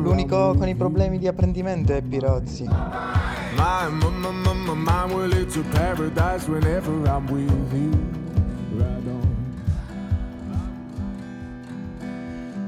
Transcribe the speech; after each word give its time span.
L'unico 0.00 0.54
con 0.54 0.68
i 0.68 0.76
problemi 0.76 1.18
di 1.18 1.26
apprendimento 1.26 1.92
è 1.92 2.00
Pirozzi. 2.00 2.68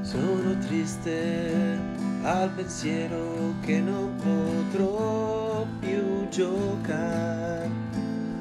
Sono 0.01 0.57
triste 0.67 1.77
al 2.23 2.49
pensiero 2.49 3.53
che 3.61 3.79
non 3.79 4.13
potrò 4.17 5.65
più 5.79 6.27
giocare, 6.29 7.69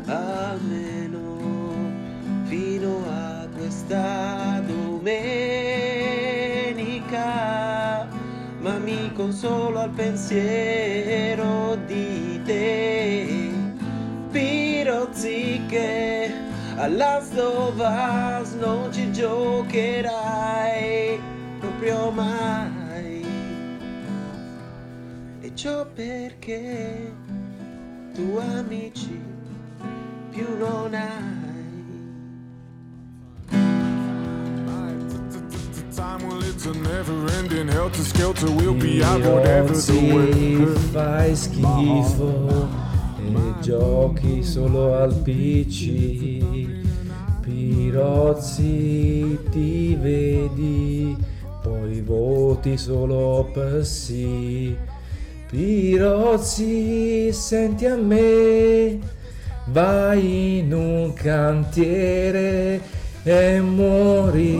almeno 0.06 1.36
fino 2.44 3.04
a 3.08 3.46
questa 3.54 4.60
domenica. 4.66 5.87
Consolo 9.28 9.80
al 9.80 9.90
pensiero 9.90 11.76
di 11.84 12.40
te, 12.46 13.52
Pirozzi 14.30 15.60
che 15.68 16.32
alla 16.76 17.20
Stovas 17.20 18.54
non 18.54 18.90
ci 18.90 19.12
giocherai 19.12 19.60
proprio 21.60 22.10
mai. 22.10 23.26
E 25.42 25.54
ciò 25.54 25.84
perché 25.84 27.12
tu 28.14 28.38
amici 28.38 29.20
più 30.30 30.56
non 30.56 30.94
hai. 30.94 31.37
Pirozzi, 38.78 39.92
weather. 39.92 40.76
fai 40.92 41.36
schifo 41.36 42.68
e 43.16 43.60
giochi 43.60 44.42
solo 44.42 44.94
al 44.94 45.14
PC. 45.14 46.38
Pirozzi, 47.42 49.38
ti 49.50 49.96
vedi, 50.00 51.16
poi 51.62 52.00
voti 52.00 52.76
solo 52.76 53.48
per 53.52 53.84
sì. 53.84 54.76
Pirozzi, 55.48 57.32
senti 57.32 57.86
a 57.86 57.96
me, 57.96 58.98
vai 59.66 60.58
in 60.58 60.72
un 60.72 61.12
cantiere 61.14 62.80
e 63.22 63.60
muori. 63.60 64.56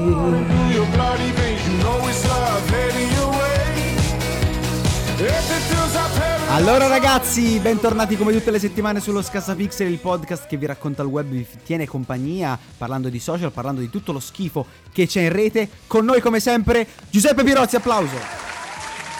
Allora 6.51 6.89
ragazzi, 6.89 7.61
bentornati 7.61 8.17
come 8.17 8.33
tutte 8.33 8.51
le 8.51 8.59
settimane 8.59 9.01
sullo 9.01 9.23
Scassapixel, 9.23 9.89
il 9.89 9.99
podcast 9.99 10.47
che 10.47 10.57
vi 10.57 10.67
racconta 10.67 11.03
il 11.03 11.09
web, 11.09 11.29
vi 11.29 11.47
tiene 11.63 11.87
compagnia, 11.87 12.59
parlando 12.77 13.09
di 13.09 13.21
social, 13.21 13.53
parlando 13.53 13.81
di 13.81 13.89
tutto 13.91 14.13
lo 14.13 14.19
schifo 14.19 14.67
che 14.93 15.07
c'è 15.07 15.23
in 15.23 15.33
rete. 15.33 15.69
Con 15.87 16.05
noi 16.05 16.21
come 16.21 16.41
sempre 16.41 16.87
Giuseppe 17.11 17.45
Pirozzi, 17.45 17.77
applauso. 17.77 18.17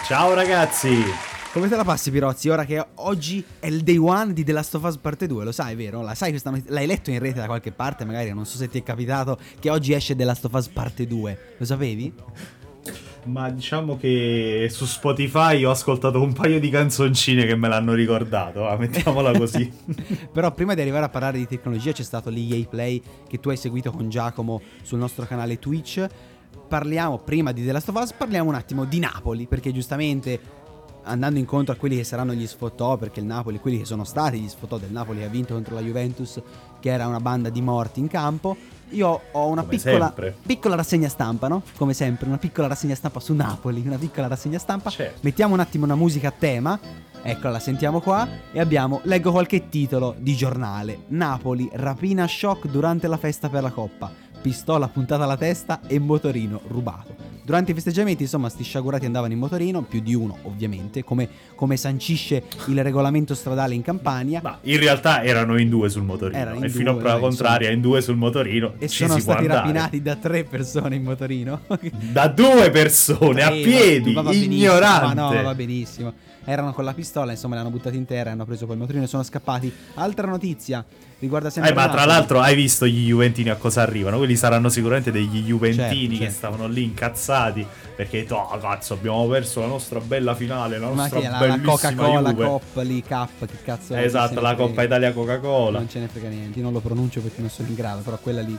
Ciao 0.05 0.33
ragazzi! 0.33 1.28
Come 1.51 1.67
te 1.67 1.75
la 1.75 1.83
passi 1.83 2.11
Pirozzi? 2.11 2.47
Ora 2.49 2.63
che 2.63 2.85
oggi 2.95 3.43
è 3.57 3.65
il 3.65 3.81
day 3.81 3.97
one 3.97 4.33
di 4.33 4.43
The 4.43 4.51
Last 4.51 4.75
of 4.75 4.83
Us 4.83 4.97
parte 4.97 5.25
2, 5.25 5.43
lo 5.43 5.51
sai 5.51 5.75
vero? 5.75 6.03
La 6.03 6.13
sai 6.13 6.29
questa 6.29 6.53
L'hai 6.67 6.85
letto 6.85 7.09
in 7.09 7.17
rete 7.17 7.39
da 7.39 7.47
qualche 7.47 7.71
parte 7.71 8.05
magari, 8.05 8.31
non 8.31 8.45
so 8.45 8.57
se 8.57 8.69
ti 8.69 8.77
è 8.77 8.83
capitato 8.83 9.35
che 9.59 9.71
oggi 9.71 9.93
esce 9.93 10.15
The 10.15 10.25
Last 10.25 10.45
of 10.45 10.53
Us 10.53 10.67
parte 10.67 11.07
2, 11.07 11.55
lo 11.57 11.65
sapevi? 11.65 12.13
Ma 13.23 13.49
diciamo 13.49 13.97
che 13.97 14.67
su 14.69 14.85
Spotify 14.85 15.63
ho 15.63 15.71
ascoltato 15.71 16.21
un 16.21 16.33
paio 16.33 16.59
di 16.59 16.69
canzoncine 16.69 17.47
che 17.47 17.55
me 17.55 17.67
l'hanno 17.67 17.93
ricordato, 17.93 18.67
ah, 18.67 18.77
mettiamola 18.77 19.35
così. 19.35 19.73
Però 20.31 20.53
prima 20.53 20.75
di 20.75 20.81
arrivare 20.81 21.05
a 21.05 21.09
parlare 21.09 21.39
di 21.39 21.47
tecnologia 21.47 21.91
c'è 21.91 22.03
stato 22.03 22.29
l'EA 22.29 22.63
Play 22.67 23.01
che 23.27 23.39
tu 23.39 23.49
hai 23.49 23.57
seguito 23.57 23.89
con 23.89 24.07
Giacomo 24.07 24.61
sul 24.83 24.99
nostro 24.99 25.25
canale 25.25 25.57
Twitch. 25.57 26.07
Parliamo 26.67 27.17
prima 27.17 27.51
di 27.51 27.65
The 27.65 27.71
Last 27.71 27.89
of 27.89 27.95
Us, 27.95 28.13
parliamo 28.13 28.49
un 28.49 28.55
attimo 28.55 28.85
di 28.85 28.99
Napoli, 28.99 29.47
perché 29.47 29.73
giustamente 29.73 30.58
andando 31.09 31.39
incontro 31.39 31.73
a 31.73 31.77
quelli 31.77 31.97
che 31.97 32.03
saranno 32.03 32.33
gli 32.33 32.47
sfottò, 32.47 32.97
perché 32.97 33.19
il 33.19 33.25
Napoli, 33.25 33.59
quelli 33.59 33.79
che 33.79 33.85
sono 33.85 34.03
stati 34.03 34.39
gli 34.39 34.47
sfottò 34.47 34.77
del 34.77 34.91
Napoli 34.91 35.19
che 35.19 35.25
ha 35.25 35.29
vinto 35.29 35.53
contro 35.53 35.75
la 35.75 35.81
Juventus, 35.81 36.41
che 36.79 36.89
era 36.89 37.07
una 37.07 37.19
banda 37.19 37.49
di 37.49 37.61
morti 37.61 37.99
in 37.99 38.07
campo. 38.07 38.55
Io 38.91 39.21
ho 39.31 39.47
una 39.47 39.63
piccola, 39.63 40.13
piccola 40.43 40.75
rassegna 40.75 41.09
stampa, 41.09 41.47
no? 41.47 41.61
Come 41.77 41.93
sempre, 41.93 42.27
una 42.27 42.37
piccola 42.37 42.67
rassegna 42.67 42.95
stampa 42.95 43.19
su 43.19 43.33
Napoli, 43.33 43.83
una 43.85 43.97
piccola 43.97 44.27
rassegna 44.27 44.57
stampa. 44.57 44.89
Certo. 44.89 45.19
Mettiamo 45.21 45.53
un 45.53 45.59
attimo 45.59 45.85
una 45.85 45.95
musica 45.95 46.29
a 46.29 46.33
tema. 46.37 46.79
Eccola, 47.21 47.51
la 47.51 47.59
sentiamo 47.59 47.99
qua. 47.99 48.27
E 48.51 48.59
abbiamo, 48.59 49.01
leggo 49.03 49.31
qualche 49.31 49.69
titolo 49.69 50.15
di 50.17 50.35
giornale. 50.35 51.03
Napoli, 51.09 51.69
rapina 51.73 52.25
shock 52.27 52.67
durante 52.67 53.07
la 53.07 53.17
festa 53.17 53.49
per 53.49 53.61
la 53.61 53.71
Coppa. 53.71 54.11
Pistola 54.41 54.87
puntata 54.87 55.25
alla 55.25 55.37
testa 55.37 55.81
e 55.85 55.99
motorino 55.99 56.61
rubato. 56.67 57.28
Durante 57.49 57.71
i 57.71 57.73
festeggiamenti, 57.73 58.21
insomma, 58.21 58.47
sti 58.47 58.63
sciagurati 58.63 59.07
andavano 59.07 59.33
in 59.33 59.39
motorino, 59.39 59.81
più 59.81 60.01
di 60.01 60.13
uno 60.13 60.37
ovviamente, 60.43 61.03
come, 61.03 61.27
come 61.55 61.77
sancisce 61.77 62.43
il 62.67 62.83
regolamento 62.83 63.33
stradale 63.33 63.73
in 63.73 63.81
Campania. 63.81 64.39
Ma 64.43 64.59
in 64.61 64.77
realtà 64.77 65.23
erano 65.23 65.57
in 65.57 65.67
due 65.67 65.89
sul 65.89 66.03
motorino. 66.03 66.37
Erano 66.37 66.57
in 66.57 66.65
e 66.65 66.69
fino 66.69 66.91
a 66.91 66.93
due, 66.93 67.01
prova 67.01 67.17
contraria, 67.17 67.71
in 67.71 67.81
due 67.81 68.01
sul 68.01 68.17
motorino. 68.17 68.73
E 68.77 68.87
sono 68.87 69.17
stati 69.17 69.47
rapinati 69.47 69.99
da 70.03 70.15
tre 70.15 70.43
persone 70.43 70.97
in 70.97 71.01
motorino. 71.01 71.61
Da 72.11 72.27
due 72.27 72.69
persone, 72.69 73.41
a 73.41 73.49
Eh, 73.49 73.63
piedi, 73.63 74.11
ignorante. 74.11 75.15
Ma 75.15 75.31
no, 75.33 75.41
va 75.41 75.55
benissimo. 75.55 76.13
Erano 76.45 76.73
con 76.73 76.83
la 76.83 76.93
pistola, 76.93 77.31
insomma, 77.31 77.55
li 77.55 77.61
hanno 77.61 77.69
buttati 77.69 77.97
in 77.97 78.05
terra, 78.05 78.31
hanno 78.31 78.45
preso 78.45 78.65
quel 78.65 78.77
motorino 78.77 79.03
e 79.03 79.07
sono 79.07 79.23
scappati. 79.23 79.71
Altra 79.95 80.27
notizia 80.27 80.83
riguarda 81.19 81.49
sempre 81.49 81.71
Eh, 81.71 81.73
ma 81.75 81.89
tra 81.89 82.05
l'altro 82.05 82.39
hai 82.39 82.55
visto 82.55 82.87
gli 82.87 83.07
Juventini 83.07 83.49
a 83.49 83.55
cosa 83.55 83.81
arrivano? 83.81 84.17
Quelli 84.17 84.35
saranno 84.35 84.69
sicuramente 84.69 85.11
degli 85.11 85.43
Juventini 85.43 85.75
Certo, 85.75 86.09
che 86.09 86.17
certo. 86.17 86.33
stavano 86.33 86.67
lì 86.67 86.83
incazzati 86.83 87.65
perché 87.99 88.25
oh, 88.29 88.57
cazzo 88.59 88.93
abbiamo 88.93 89.27
perso 89.27 89.59
la 89.59 89.67
nostra 89.67 89.99
bella 89.99 90.33
finale, 90.33 90.79
la 90.79 90.87
Ma 90.87 90.93
nostra 90.93 91.19
che 91.19 91.25
è 91.25 91.29
la, 91.29 91.59
Coca-Cola 91.59 92.31
Juve. 92.31 92.45
Cop 92.45 92.83
lì, 92.83 93.03
Cup, 93.03 93.45
che 93.45 93.61
cazzo 93.61 93.93
è? 93.93 94.03
Esatto, 94.03 94.39
la. 94.39 94.55
Coppa 94.55 94.83
Italia 94.83 95.11
Coca-Cola. 95.11 95.79
Non 95.79 95.89
ce 95.89 95.99
ne 95.99 96.07
frega 96.07 96.29
niente, 96.29 96.59
io 96.59 96.63
non 96.63 96.71
lo 96.71 96.79
pronuncio 96.79 97.19
perché 97.19 97.41
non 97.41 97.49
sono 97.49 97.67
in 97.67 97.75
grado, 97.75 98.01
però 98.01 98.17
quella 98.17 98.41
lì. 98.41 98.57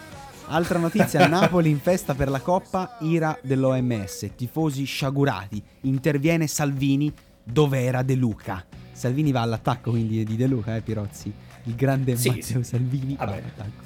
Altra 0.48 0.78
notizia, 0.78 1.24
Napoli 1.28 1.70
in 1.70 1.80
festa 1.80 2.14
per 2.14 2.28
la 2.28 2.40
Coppa, 2.40 2.98
ira 3.00 3.38
dell'OMS, 3.40 4.30
tifosi 4.36 4.84
sciagurati, 4.84 5.62
interviene 5.82 6.46
Salvini 6.46 7.10
dove 7.42 7.80
era 7.82 8.02
De 8.02 8.14
Luca. 8.14 8.64
Salvini 8.92 9.32
va 9.32 9.40
all'attacco 9.40 9.90
quindi 9.90 10.24
di 10.24 10.36
De 10.36 10.46
Luca, 10.46 10.76
eh 10.76 10.80
Pirozzi? 10.82 11.32
Il 11.64 11.74
grande 11.74 12.16
Sì, 12.16 12.28
Matteo. 12.28 12.62
Salvini 12.62 13.16
va 13.16 13.24
Vabbè, 13.26 13.42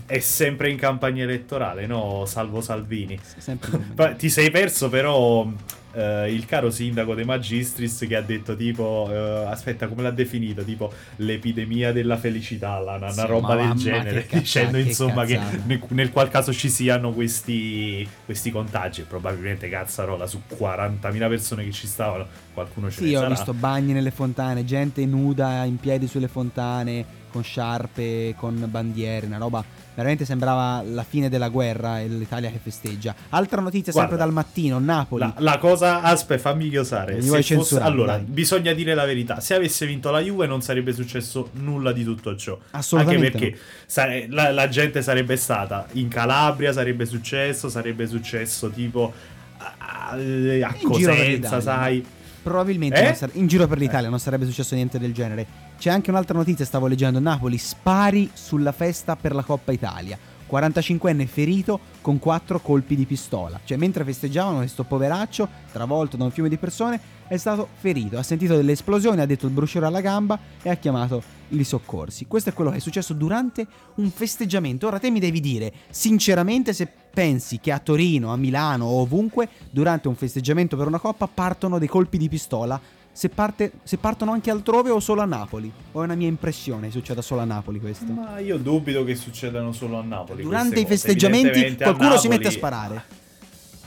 è 0.06 0.18
sempre 0.20 0.70
in 0.70 0.76
campagna 0.76 1.22
elettorale, 1.24 1.86
no? 1.86 2.24
Salvo 2.26 2.60
Salvini. 2.60 3.18
Ti 4.16 4.30
sei 4.30 4.50
perso 4.50 4.88
però 4.88 5.46
eh, 5.94 6.32
il 6.32 6.44
caro 6.46 6.70
sindaco 6.70 7.14
De 7.14 7.24
Magistris 7.24 8.04
che 8.08 8.16
ha 8.16 8.20
detto 8.22 8.56
tipo, 8.56 9.08
eh, 9.10 9.44
aspetta 9.46 9.86
come 9.88 10.02
l'ha 10.02 10.10
definito, 10.10 10.62
tipo 10.64 10.92
l'epidemia 11.16 11.92
della 11.92 12.16
felicità, 12.16 12.78
la- 12.80 12.96
una, 12.96 13.10
Sì, 13.10 13.26
roba 13.26 13.54
del 13.56 13.72
genere, 13.74 14.20
che 14.22 14.26
cazza- 14.26 14.38
dicendo 14.40 14.76
che 14.78 14.82
insomma 14.84 15.24
che 15.24 15.34
cazzata. 15.36 15.62
nel, 15.66 15.80
nel 15.88 16.10
qual 16.10 16.28
caso 16.28 16.52
ci 16.52 16.68
siano 16.68 17.12
questi, 17.12 18.06
questi 18.24 18.50
contagi, 18.50 19.02
probabilmente 19.02 19.68
cazzarola 19.68 20.26
su 20.26 20.40
40.000 20.58 21.28
persone 21.28 21.64
che 21.64 21.72
ci 21.72 21.86
stavano, 21.86 22.26
qualcuno 22.52 22.90
ce 22.90 22.98
Sì, 22.98 23.10
ne 23.10 23.16
ho 23.16 23.20
sarà. 23.20 23.28
visto 23.30 23.54
bagni 23.54 23.92
nelle 23.92 24.10
fontane, 24.10 24.64
gente 24.64 25.04
nuda 25.06 25.64
in 25.64 25.76
piedi 25.76 26.06
sulle 26.06 26.28
fontane, 26.28 27.22
con 27.34 27.42
sciarpe, 27.42 28.34
con 28.38 28.64
bandiere, 28.70 29.26
una 29.26 29.38
roba 29.38 29.64
veramente 29.94 30.24
sembrava 30.24 30.82
la 30.84 31.02
fine 31.04 31.28
della 31.28 31.48
guerra 31.48 32.00
e 32.00 32.08
l'Italia 32.08 32.50
che 32.50 32.58
festeggia. 32.62 33.14
Altra 33.30 33.60
notizia 33.60 33.92
sempre 33.92 34.16
Guarda, 34.16 34.24
dal 34.24 34.32
mattino, 34.32 34.78
Napoli. 34.78 35.20
La, 35.22 35.34
la 35.38 35.58
cosa, 35.58 36.00
aspetta, 36.02 36.40
fammi 36.50 36.68
chiosare. 36.68 37.20
Fosse- 37.20 37.78
allora, 37.80 38.16
dai. 38.16 38.24
bisogna 38.24 38.72
dire 38.72 38.94
la 38.94 39.04
verità. 39.04 39.38
Se 39.40 39.54
avesse 39.54 39.84
vinto 39.86 40.10
la 40.10 40.20
Juve, 40.20 40.46
non 40.46 40.62
sarebbe 40.62 40.92
successo 40.92 41.50
nulla 41.54 41.92
di 41.92 42.02
tutto 42.04 42.34
ciò. 42.36 42.56
Assolutamente 42.70 43.26
Anche 43.26 43.38
perché 43.38 43.58
sare- 43.86 44.26
la, 44.30 44.50
la 44.52 44.68
gente 44.68 45.00
sarebbe 45.02 45.36
stata 45.36 45.86
in 45.92 46.08
Calabria, 46.08 46.72
sarebbe 46.72 47.04
successo, 47.06 47.68
sarebbe 47.68 48.06
successo 48.08 48.70
tipo 48.70 49.12
a, 49.58 50.10
a- 50.10 50.74
Cosenza, 50.82 51.60
sai. 51.60 52.04
Probabilmente 52.42 53.10
Eh? 53.10 53.14
sare- 53.14 53.32
in 53.36 53.46
giro 53.46 53.66
per 53.66 53.78
l'Italia 53.78 54.08
non 54.08 54.18
sarebbe 54.18 54.44
successo 54.44 54.74
niente 54.74 54.98
del 54.98 55.12
genere. 55.14 55.46
C'è 55.78 55.90
anche 55.90 56.10
un'altra 56.10 56.38
notizia, 56.38 56.64
stavo 56.64 56.86
leggendo, 56.86 57.18
Napoli 57.18 57.58
spari 57.58 58.30
sulla 58.32 58.72
festa 58.72 59.16
per 59.16 59.34
la 59.34 59.42
Coppa 59.42 59.72
Italia. 59.72 60.18
45enne 60.50 61.26
ferito 61.26 61.80
con 62.00 62.18
4 62.18 62.60
colpi 62.60 62.94
di 62.96 63.06
pistola. 63.06 63.60
Cioè, 63.62 63.76
mentre 63.76 64.04
festeggiavano, 64.04 64.58
questo 64.58 64.84
poveraccio, 64.84 65.48
travolto 65.72 66.16
da 66.16 66.24
un 66.24 66.30
fiume 66.30 66.48
di 66.48 66.56
persone, 66.56 67.00
è 67.26 67.36
stato 67.36 67.68
ferito. 67.74 68.18
Ha 68.18 68.22
sentito 68.22 68.54
delle 68.54 68.72
esplosioni, 68.72 69.20
ha 69.20 69.26
detto 69.26 69.46
il 69.46 69.52
brusciore 69.52 69.86
alla 69.86 70.00
gamba 70.00 70.38
e 70.62 70.70
ha 70.70 70.74
chiamato 70.76 71.22
i 71.48 71.64
soccorsi. 71.64 72.26
Questo 72.26 72.50
è 72.50 72.52
quello 72.52 72.70
che 72.70 72.76
è 72.76 72.80
successo 72.80 73.14
durante 73.14 73.66
un 73.96 74.10
festeggiamento. 74.10 74.86
Ora 74.86 74.98
te 74.98 75.10
mi 75.10 75.20
devi 75.20 75.40
dire, 75.40 75.72
sinceramente, 75.90 76.72
se 76.72 76.88
pensi 77.14 77.58
che 77.60 77.72
a 77.72 77.78
Torino, 77.78 78.32
a 78.32 78.36
Milano 78.36 78.86
o 78.86 79.00
ovunque, 79.00 79.48
durante 79.70 80.08
un 80.08 80.14
festeggiamento 80.14 80.76
per 80.76 80.86
una 80.86 80.98
coppa, 80.98 81.26
partono 81.26 81.78
dei 81.78 81.88
colpi 81.88 82.18
di 82.18 82.28
pistola. 82.28 82.80
Se, 83.16 83.28
parte- 83.28 83.70
se 83.84 83.96
partono 83.98 84.32
anche 84.32 84.50
altrove 84.50 84.90
o 84.90 84.98
solo 84.98 85.20
a 85.20 85.24
Napoli? 85.24 85.70
O 85.92 86.00
è 86.00 86.04
una 86.04 86.16
mia 86.16 86.26
impressione, 86.26 86.90
succeda 86.90 87.22
solo 87.22 87.42
a 87.42 87.44
Napoli 87.44 87.78
questo? 87.78 88.10
Ma 88.12 88.40
io 88.40 88.58
dubito 88.58 89.04
che 89.04 89.14
succedano 89.14 89.70
solo 89.70 89.98
a 89.98 90.02
Napoli. 90.02 90.42
Durante 90.42 90.80
i 90.80 90.84
festeggiamenti 90.84 91.76
qualcuno 91.76 92.16
si 92.16 92.26
Napoli- 92.26 92.28
mette 92.28 92.48
a 92.48 92.50
sparare. 92.50 93.02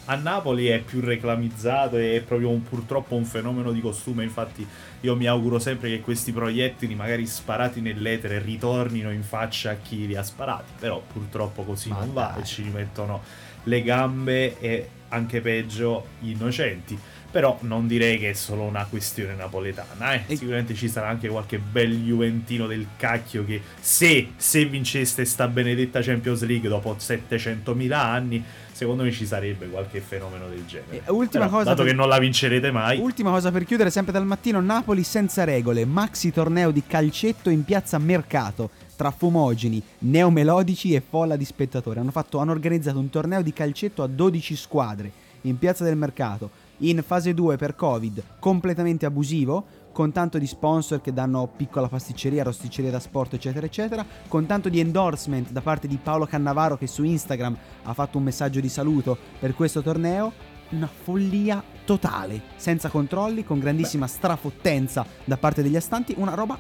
A 0.05 0.15
Napoli 0.15 0.67
è 0.67 0.79
più 0.79 1.01
reclamizzato 1.01 1.97
e 1.97 2.15
è 2.15 2.21
proprio 2.21 2.47
un- 2.51 2.63
purtroppo 2.63 3.15
un 3.15 3.25
fenomeno 3.25 3.73
di 3.73 3.81
costume. 3.81 4.23
Infatti, 4.23 4.65
io 5.01 5.15
mi 5.17 5.25
auguro 5.27 5.59
sempre 5.59 5.89
che 5.89 5.99
questi 5.99 6.31
proiettili, 6.31 6.95
magari 6.95 7.25
sparati 7.27 7.81
nell'etere, 7.81 8.39
ritornino 8.41 9.11
in 9.11 9.23
faccia 9.23 9.71
a 9.71 9.75
chi 9.75 10.07
li 10.07 10.15
ha 10.15 10.23
sparati. 10.23 10.71
Però 10.79 11.01
purtroppo 11.05 11.63
così 11.63 11.89
Ma 11.89 11.99
non 11.99 12.13
va 12.13 12.31
dai. 12.33 12.43
e 12.43 12.45
ci 12.45 12.61
rimettono 12.63 13.21
le 13.63 13.83
gambe 13.83 14.57
e 14.61 14.89
anche 15.09 15.41
peggio 15.41 16.05
gli 16.19 16.29
innocenti. 16.29 16.97
Però 17.29 17.57
non 17.61 17.87
direi 17.87 18.17
che 18.17 18.29
è 18.31 18.33
solo 18.33 18.63
una 18.63 18.85
questione 18.89 19.35
napoletana. 19.35 20.13
eh. 20.13 20.23
E- 20.27 20.35
Sicuramente 20.37 20.73
ci 20.73 20.87
sarà 20.89 21.07
anche 21.09 21.27
qualche 21.27 21.59
bel 21.59 22.03
Juventino 22.03 22.67
del 22.67 22.87
cacchio 22.97 23.43
che 23.45 23.61
se, 23.79 24.29
se 24.37 24.65
vinceste 24.65 25.25
sta 25.25 25.47
benedetta 25.47 26.01
Champions 26.01 26.43
League 26.45 26.67
dopo 26.69 26.95
700.000 26.97 27.91
anni, 27.93 28.43
secondo 28.71 29.03
me 29.03 29.11
ci 29.11 29.25
sarebbe 29.25 29.67
qualche 29.67 29.99
fenomeno 29.99 30.47
del 30.47 30.65
genere. 30.65 31.01
E 31.05 31.11
ultima 31.11 31.45
Però, 31.45 31.57
cosa 31.57 31.69
dato 31.71 31.83
per- 31.83 31.91
che 31.91 31.97
non 31.97 32.07
la 32.07 32.17
vincerete 32.19 32.71
mai, 32.71 32.99
Ultima 32.99 33.31
cosa 33.31 33.51
per 33.51 33.65
chiudere, 33.65 33.89
sempre 33.89 34.13
dal 34.13 34.25
mattino, 34.25 34.61
Napoli 34.61 35.03
senza 35.03 35.43
regole, 35.43 35.85
maxi 35.85 36.31
torneo 36.31 36.71
di 36.71 36.83
calcetto 36.87 37.49
in 37.49 37.63
piazza 37.65 37.97
Mercato 37.97 38.69
tra 38.95 39.11
fumogeni, 39.11 39.81
neomelodici 39.99 40.93
e 40.95 41.03
folla 41.07 41.35
di 41.35 41.45
spettatori. 41.45 41.99
Hanno, 41.99 42.11
fatto- 42.11 42.39
hanno 42.39 42.51
organizzato 42.51 42.97
un 42.99 43.09
torneo 43.09 43.41
di 43.41 43.53
calcetto 43.53 44.01
a 44.01 44.07
12 44.07 44.55
squadre 44.55 45.11
in 45.41 45.57
piazza 45.59 45.83
del 45.83 45.95
Mercato, 45.95 46.49
in 46.79 47.03
fase 47.05 47.33
2 47.33 47.55
per 47.55 47.75
Covid, 47.75 48.23
completamente 48.39 49.05
abusivo, 49.05 49.65
con 49.91 50.11
tanto 50.11 50.37
di 50.37 50.45
sponsor 50.45 51.01
che 51.01 51.11
danno 51.11 51.47
piccola 51.55 51.87
pasticceria, 51.87 52.43
rosticceria 52.43 52.91
da 52.91 52.99
sport, 52.99 53.33
eccetera, 53.33 53.65
eccetera, 53.65 54.05
con 54.27 54.45
tanto 54.45 54.69
di 54.69 54.79
endorsement 54.79 55.49
da 55.51 55.61
parte 55.61 55.87
di 55.87 55.97
Paolo 55.97 56.25
Cannavaro 56.25 56.77
che 56.77 56.85
su 56.85 57.03
Instagram 57.03 57.57
ha 57.83 57.93
fatto 57.93 58.19
un 58.19 58.23
messaggio 58.23 58.59
di 58.59 58.69
saluto 58.69 59.17
per 59.39 59.55
questo 59.55 59.81
torneo 59.81 60.31
una 60.69 60.87
follia 60.87 61.63
totale, 61.85 62.41
senza 62.57 62.89
controlli, 62.89 63.43
con 63.43 63.59
grandissima 63.59 64.05
strafottenza 64.05 65.05
da 65.23 65.37
parte 65.37 65.63
degli 65.63 65.77
astanti, 65.77 66.13
una 66.17 66.33
roba 66.33 66.59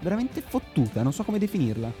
veramente 0.00 0.42
fottuta, 0.46 1.02
non 1.02 1.12
so 1.12 1.22
come 1.22 1.38
definirla. 1.38 1.92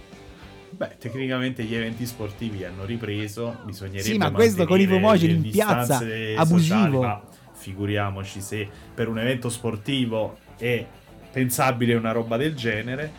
beh, 0.70 0.96
tecnicamente 0.98 1.62
gli 1.62 1.74
eventi 1.74 2.04
sportivi 2.04 2.64
hanno 2.64 2.84
ripreso, 2.84 3.58
bisognerebbe 3.64 4.02
Sì, 4.02 4.18
ma 4.18 4.32
questo 4.32 4.66
con 4.66 4.80
i 4.80 4.86
fumogeni 4.86 5.34
in 5.34 5.50
piazza, 5.50 5.98
abusivo. 6.36 6.58
sociali, 6.58 6.98
ma 6.98 7.22
figuriamoci 7.64 8.42
se 8.42 8.68
per 8.94 9.08
un 9.08 9.18
evento 9.18 9.48
sportivo 9.48 10.36
è 10.58 10.84
pensabile 11.32 11.94
una 11.94 12.12
roba 12.12 12.36
del 12.36 12.54
genere, 12.54 13.10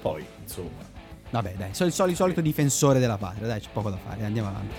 poi, 0.00 0.24
insomma, 0.40 0.90
Vabbè, 1.30 1.54
dai, 1.56 1.68
sono 1.72 1.88
il 1.88 1.94
soli- 1.94 2.14
solito 2.14 2.40
difensore 2.40 2.98
della 2.98 3.16
patria, 3.16 3.46
dai, 3.46 3.60
c'è 3.60 3.68
poco 3.72 3.90
da 3.90 3.96
fare, 3.96 4.24
andiamo 4.24 4.48
avanti. 4.48 4.74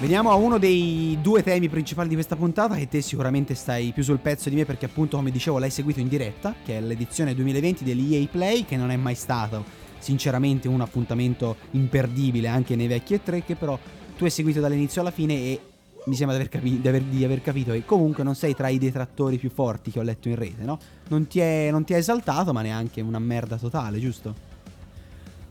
Veniamo 0.00 0.30
a 0.30 0.34
uno 0.34 0.58
dei 0.58 1.18
due 1.20 1.42
temi 1.42 1.68
principali 1.68 2.08
di 2.08 2.14
questa 2.14 2.36
puntata 2.36 2.76
che 2.76 2.86
te 2.86 3.00
sicuramente 3.00 3.56
stai 3.56 3.90
più 3.92 4.04
sul 4.04 4.20
pezzo 4.20 4.48
di 4.48 4.54
me 4.54 4.64
perché 4.64 4.86
appunto 4.86 5.16
come 5.16 5.32
dicevo 5.32 5.58
l'hai 5.58 5.70
seguito 5.70 5.98
in 5.98 6.06
diretta, 6.06 6.54
che 6.64 6.78
è 6.78 6.80
l'edizione 6.80 7.34
2020 7.34 7.82
dell'EA 7.82 8.24
Play 8.30 8.64
che 8.64 8.76
non 8.76 8.92
è 8.92 8.96
mai 8.96 9.16
stato 9.16 9.86
sinceramente 9.98 10.68
un 10.68 10.80
appuntamento 10.80 11.56
imperdibile 11.72 12.46
anche 12.46 12.76
nei 12.76 12.86
vecchi 12.86 13.14
E3 13.14 13.42
che 13.44 13.56
però 13.56 13.78
tu 14.18 14.24
hai 14.24 14.30
seguito 14.30 14.58
dall'inizio 14.58 15.00
alla 15.00 15.12
fine 15.12 15.34
e 15.34 15.60
mi 16.06 16.16
sembra 16.16 16.36
di 16.36 16.42
aver, 16.42 16.52
capi- 16.52 16.80
di 16.80 16.88
aver- 16.88 17.04
di 17.04 17.24
aver 17.24 17.40
capito 17.40 17.70
che 17.70 17.84
comunque 17.84 18.24
non 18.24 18.34
sei 18.34 18.52
tra 18.52 18.66
i 18.66 18.76
detrattori 18.76 19.38
più 19.38 19.48
forti 19.48 19.92
che 19.92 20.00
ho 20.00 20.02
letto 20.02 20.28
in 20.28 20.34
rete, 20.34 20.64
no? 20.64 20.76
Non 21.08 21.28
ti 21.28 21.38
è, 21.38 21.68
non 21.70 21.84
ti 21.84 21.92
è 21.92 21.96
esaltato 21.98 22.52
ma 22.52 22.62
neanche 22.62 23.00
una 23.00 23.20
merda 23.20 23.56
totale, 23.56 24.00
giusto? 24.00 24.34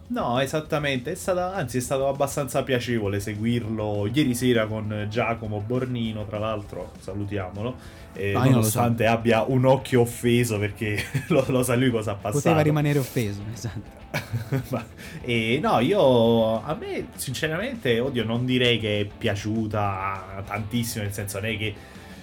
No, 0.09 0.39
esattamente, 0.39 1.12
è 1.12 1.15
stata, 1.15 1.54
anzi 1.54 1.80
è 1.80 1.81
stato 1.81 2.07
abbastanza 2.07 2.63
piacevole 2.63 3.19
seguirlo 3.19 4.09
ieri 4.12 4.33
sera 4.36 4.65
con 4.65 5.07
Giacomo 5.09 5.59
Bornino, 5.59 6.25
tra 6.25 6.39
l'altro, 6.39 6.94
salutiamolo, 7.00 7.75
eh, 8.13 8.31
lo 8.31 8.44
nonostante 8.44 9.06
abbia 9.06 9.44
un 9.44 9.65
occhio 9.65 10.01
offeso 10.01 10.57
perché 10.59 11.04
lo, 11.27 11.44
lo 11.48 11.62
sa 11.62 11.75
lui 11.75 11.89
cosa 11.89 12.12
ha 12.12 12.15
passato. 12.15 12.38
Poteva 12.38 12.62
rimanere 12.62 13.00
offeso, 13.00 13.42
esatto. 13.54 13.95
Ma- 14.69 14.86
e 15.21 15.59
no, 15.62 15.80
io 15.80 16.63
a 16.63 16.74
me 16.74 17.07
sinceramente, 17.15 18.00
oddio, 18.00 18.24
non 18.24 18.45
direi 18.45 18.80
che 18.80 19.01
è 19.01 19.06
piaciuta 19.06 20.44
tantissimo, 20.45 21.03
nel 21.03 21.13
senso 21.13 21.42
non 21.42 21.50
è 21.50 21.57
che 21.57 21.75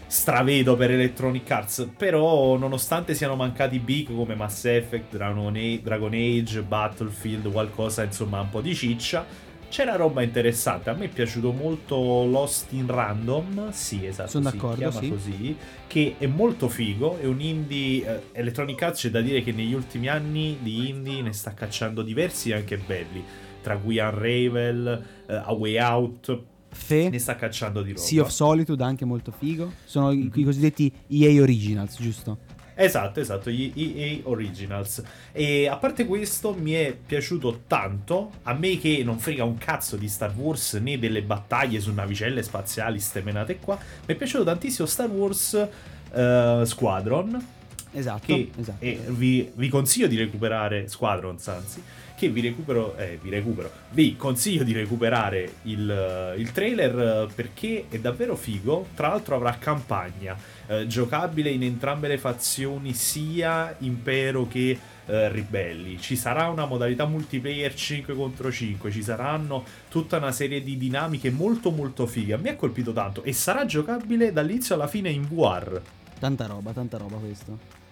stravedo 0.06 0.76
per 0.76 0.90
Electronic 0.90 1.50
Arts, 1.50 1.88
però 1.96 2.56
nonostante 2.56 3.14
siano 3.14 3.36
mancati 3.36 3.78
big 3.78 4.14
come 4.14 4.34
Mass 4.34 4.64
Effect, 4.64 5.16
Dragon 5.16 6.12
Age, 6.12 6.62
Battlefield, 6.62 7.50
qualcosa 7.50 8.02
insomma 8.04 8.40
un 8.40 8.50
po' 8.50 8.60
di 8.60 8.74
ciccia, 8.74 9.26
c'era 9.68 9.96
roba 9.96 10.22
interessante. 10.22 10.90
A 10.90 10.94
me 10.94 11.06
è 11.06 11.08
piaciuto 11.08 11.50
molto 11.50 11.96
Lost 12.24 12.70
in 12.72 12.86
Random, 12.86 13.70
sì, 13.72 14.06
esatto, 14.06 14.30
Sono 14.30 14.50
si 14.50 14.56
d'accordo, 14.56 14.76
chiama 14.76 15.00
sì. 15.00 15.08
così, 15.08 15.56
che 15.88 16.14
è 16.18 16.26
molto 16.26 16.68
figo, 16.68 17.18
è 17.18 17.24
un 17.24 17.40
indie 17.40 18.06
eh, 18.06 18.22
Electronic 18.32 18.80
Arts, 18.80 19.00
c'è 19.00 19.10
da 19.10 19.20
dire 19.20 19.42
che 19.42 19.50
negli 19.50 19.74
ultimi 19.74 20.08
anni 20.08 20.58
di 20.60 20.90
indie 20.90 21.22
ne 21.22 21.32
sta 21.32 21.54
cacciando 21.54 22.02
diversi 22.02 22.52
anche 22.52 22.76
belli, 22.76 23.24
tra 23.62 23.76
cui 23.76 23.98
Unravel, 23.98 25.04
eh, 25.26 25.34
A 25.34 25.52
Way 25.52 25.78
Out, 25.80 26.42
Fe, 26.74 27.08
ne 27.08 27.18
sta 27.18 27.36
cacciando 27.36 27.82
di 27.82 27.92
roba. 27.92 28.02
Sea 28.02 28.22
of 28.22 28.28
Solitude 28.28 28.82
anche 28.84 29.04
molto 29.04 29.30
figo. 29.30 29.72
Sono 29.84 30.10
i, 30.12 30.30
i 30.34 30.44
cosiddetti 30.44 30.92
EA 31.08 31.40
Originals, 31.40 31.96
giusto? 32.00 32.38
Esatto, 32.76 33.20
esatto, 33.20 33.50
gli 33.50 33.72
EA 33.74 34.20
Originals. 34.24 35.02
E 35.32 35.68
a 35.68 35.76
parte 35.76 36.06
questo, 36.06 36.54
mi 36.54 36.72
è 36.72 36.94
piaciuto 36.94 37.62
tanto. 37.66 38.32
A 38.42 38.52
me 38.52 38.78
che 38.78 39.02
non 39.04 39.18
frega 39.18 39.44
un 39.44 39.56
cazzo 39.56 39.96
di 39.96 40.08
Star 40.08 40.34
Wars 40.34 40.74
né 40.74 40.98
delle 40.98 41.22
battaglie 41.22 41.80
su 41.80 41.92
navicelle 41.92 42.42
spaziali 42.42 42.98
stemenate 42.98 43.58
qua, 43.58 43.76
mi 43.76 44.14
è 44.14 44.16
piaciuto 44.16 44.44
tantissimo 44.44 44.86
Star 44.86 45.08
Wars 45.08 45.68
eh, 46.12 46.62
Squadron. 46.64 47.46
Esatto, 47.92 48.26
Che 48.26 48.50
esatto. 48.58 48.84
e 48.84 49.00
vi, 49.06 49.52
vi 49.54 49.68
consiglio 49.68 50.08
di 50.08 50.16
recuperare 50.16 50.88
Squadrons, 50.88 51.46
anzi, 51.46 51.80
che 52.16 52.28
vi 52.28 52.40
recupero, 52.40 52.96
eh, 52.96 53.18
vi 53.20 53.30
recupero, 53.30 53.70
vi 53.90 54.16
consiglio 54.16 54.62
di 54.62 54.72
recuperare 54.72 55.54
il, 55.62 55.90
eh, 55.90 56.40
il 56.40 56.52
trailer 56.52 56.98
eh, 56.98 57.32
perché 57.34 57.86
è 57.88 57.98
davvero 57.98 58.36
figo. 58.36 58.88
Tra 58.94 59.08
l'altro 59.08 59.36
avrà 59.36 59.56
campagna 59.58 60.36
eh, 60.66 60.86
giocabile 60.86 61.50
in 61.50 61.62
entrambe 61.62 62.08
le 62.08 62.18
fazioni, 62.18 62.94
sia 62.94 63.74
impero 63.78 64.46
che 64.46 64.78
eh, 65.06 65.28
ribelli. 65.28 66.00
Ci 66.00 66.16
sarà 66.16 66.48
una 66.48 66.66
modalità 66.66 67.04
multiplayer 67.06 67.74
5 67.74 68.14
contro 68.14 68.50
5, 68.50 68.90
ci 68.90 69.02
saranno 69.02 69.64
tutta 69.88 70.16
una 70.16 70.32
serie 70.32 70.62
di 70.62 70.76
dinamiche 70.76 71.30
molto 71.30 71.70
molto 71.70 72.06
fighe. 72.06 72.34
A 72.34 72.38
me 72.38 72.50
ha 72.50 72.56
colpito 72.56 72.92
tanto 72.92 73.22
e 73.22 73.32
sarà 73.32 73.66
giocabile 73.66 74.32
dall'inizio 74.32 74.74
alla 74.74 74.86
fine 74.86 75.10
in 75.10 75.26
VR. 75.28 75.80
Tanta 76.18 76.46
roba, 76.46 76.72
tanta 76.72 76.96
roba 76.96 77.16
questo. 77.16 77.82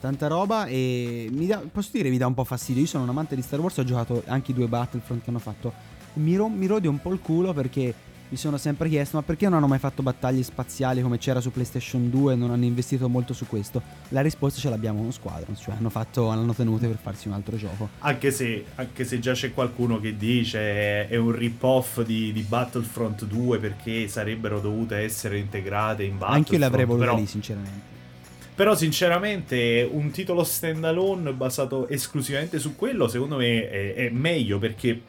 Tanta 0.00 0.28
roba 0.28 0.64
e 0.64 1.28
mi 1.30 1.46
dà, 1.46 1.62
posso 1.70 1.90
dire 1.92 2.08
mi 2.08 2.16
dà 2.16 2.26
un 2.26 2.34
po' 2.34 2.44
fastidio. 2.44 2.80
Io 2.82 2.88
sono 2.88 3.02
un 3.02 3.10
amante 3.10 3.36
di 3.36 3.42
Star 3.42 3.60
Wars, 3.60 3.76
ho 3.76 3.84
giocato 3.84 4.22
anche 4.26 4.52
i 4.52 4.54
due 4.54 4.66
Battlefront 4.66 5.22
che 5.22 5.28
hanno 5.28 5.38
fatto. 5.38 5.72
Mi, 6.14 6.36
ro- 6.36 6.48
mi 6.48 6.66
rode 6.66 6.88
un 6.88 7.00
po' 7.00 7.12
il 7.12 7.20
culo 7.20 7.52
perché 7.52 7.94
mi 8.30 8.36
sono 8.36 8.56
sempre 8.56 8.88
chiesto 8.88 9.16
ma 9.16 9.22
perché 9.24 9.46
non 9.46 9.54
hanno 9.54 9.66
mai 9.66 9.78
fatto 9.78 10.02
battaglie 10.02 10.42
spaziali 10.42 11.02
come 11.02 11.18
c'era 11.18 11.40
su 11.40 11.50
PlayStation 11.50 12.08
2 12.08 12.32
e 12.32 12.36
non 12.36 12.50
hanno 12.50 12.64
investito 12.64 13.08
molto 13.08 13.34
su 13.34 13.46
questo? 13.46 13.82
La 14.08 14.20
risposta 14.20 14.60
ce 14.60 14.70
l'abbiamo 14.70 15.00
uno 15.00 15.10
Squadron, 15.10 15.56
cioè 15.56 15.74
hanno, 15.76 15.90
fatto, 15.90 16.28
hanno 16.28 16.54
tenute 16.54 16.86
per 16.86 16.96
farsi 16.96 17.28
un 17.28 17.34
altro 17.34 17.56
gioco. 17.56 17.90
Anche 17.98 18.30
se, 18.30 18.64
anche 18.76 19.04
se 19.04 19.18
già 19.18 19.32
c'è 19.32 19.52
qualcuno 19.52 20.00
che 20.00 20.16
dice 20.16 21.08
è 21.08 21.16
un 21.16 21.32
rip-off 21.32 22.00
di, 22.02 22.32
di 22.32 22.42
Battlefront 22.42 23.24
2 23.24 23.58
perché 23.58 24.08
sarebbero 24.08 24.60
dovute 24.60 24.96
essere 24.96 25.38
integrate 25.38 26.04
in 26.04 26.16
Battlefront. 26.16 26.36
Anche 26.36 26.52
io 26.52 26.58
le 26.58 26.64
avrei 26.64 26.84
volute 26.84 27.04
però, 27.04 27.18
lì 27.18 27.26
sinceramente. 27.26 27.98
Però 28.60 28.74
sinceramente 28.74 29.88
un 29.90 30.10
titolo 30.10 30.44
standalone 30.44 31.32
basato 31.32 31.88
esclusivamente 31.88 32.58
su 32.58 32.76
quello 32.76 33.08
secondo 33.08 33.38
me 33.38 33.70
è, 33.70 33.94
è 33.94 34.10
meglio 34.10 34.58
perché 34.58 35.00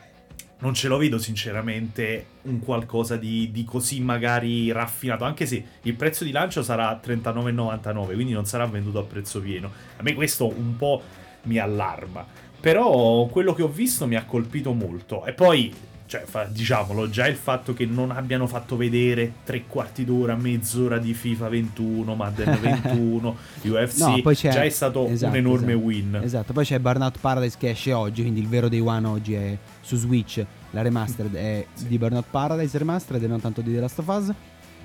non 0.59 0.73
ce 0.73 0.87
lo 0.87 0.95
vedo 0.95 1.17
sinceramente 1.17 2.27
un 2.43 2.61
qualcosa 2.61 3.17
di, 3.17 3.51
di, 3.51 3.65
così 3.65 3.99
magari 3.99 4.71
raffinato, 4.71 5.25
anche 5.25 5.45
se 5.45 5.61
il 5.81 5.95
prezzo 5.95 6.23
di 6.23 6.31
lancio 6.31 6.63
sarà 6.63 6.97
39,99, 7.03 8.13
quindi 8.13 8.31
non 8.31 8.45
sarà 8.45 8.65
venduto 8.67 8.99
a 8.99 9.03
prezzo 9.03 9.41
pieno. 9.41 9.69
A 9.97 10.01
me 10.01 10.13
questo 10.13 10.47
un 10.47 10.77
po' 10.77 11.01
mi 11.43 11.57
allarma, 11.57 12.25
però 12.57 13.25
quello 13.25 13.53
che 13.53 13.63
ho 13.63 13.67
visto 13.67 14.07
mi 14.07 14.15
ha 14.15 14.23
colpito 14.23 14.71
molto. 14.71 15.25
E 15.25 15.33
poi, 15.33 15.73
cioè, 16.11 16.23
fa, 16.25 16.43
diciamolo, 16.43 17.09
già 17.09 17.25
il 17.25 17.37
fatto 17.37 17.73
che 17.73 17.85
non 17.85 18.11
abbiano 18.11 18.45
fatto 18.45 18.75
vedere 18.75 19.31
tre 19.45 19.63
quarti 19.65 20.03
d'ora, 20.03 20.35
mezz'ora 20.35 20.97
di 20.97 21.13
FIFA 21.13 21.47
21, 21.47 22.15
Madden 22.15 22.59
21, 22.59 23.37
UFC, 23.61 23.99
no, 23.99 24.33
già 24.33 24.63
è 24.63 24.69
stato 24.69 25.07
esatto, 25.07 25.31
un 25.31 25.37
enorme 25.37 25.71
esatto. 25.71 25.85
win. 25.85 26.19
Esatto, 26.21 26.51
poi 26.51 26.65
c'è 26.65 26.79
Burnout 26.79 27.17
Paradise 27.21 27.55
che 27.57 27.69
esce 27.69 27.93
oggi, 27.93 28.23
quindi 28.23 28.41
il 28.41 28.49
vero 28.49 28.67
Day 28.67 28.81
One 28.81 29.07
oggi 29.07 29.35
è 29.35 29.57
su 29.79 29.95
Switch, 29.95 30.45
la 30.71 30.81
remastered 30.81 31.33
è 31.33 31.65
sì. 31.75 31.87
di 31.87 31.97
Burnout 31.97 32.25
Paradise 32.29 32.77
remastered 32.77 33.23
e 33.23 33.27
non 33.27 33.39
tanto 33.39 33.61
di 33.61 33.73
The 33.73 33.79
Last 33.79 33.99
of 33.99 34.07
Us. 34.07 34.33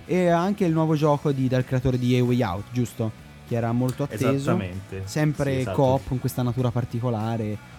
E 0.06 0.28
anche 0.28 0.64
il 0.64 0.71
nuovo 0.71 0.95
gioco 0.95 1.33
di, 1.33 1.49
dal 1.49 1.64
creatore 1.64 1.99
di 1.99 2.16
A 2.16 2.23
Way 2.23 2.42
Out, 2.45 2.64
giusto? 2.71 3.11
Che 3.49 3.56
era 3.56 3.73
molto 3.73 4.04
atteso. 4.04 4.30
Esattamente. 4.30 5.02
Sempre 5.06 5.54
sì, 5.54 5.59
esatto. 5.62 5.76
co-op 5.76 6.06
con 6.06 6.21
questa 6.21 6.42
natura 6.42 6.71
particolare. 6.71 7.75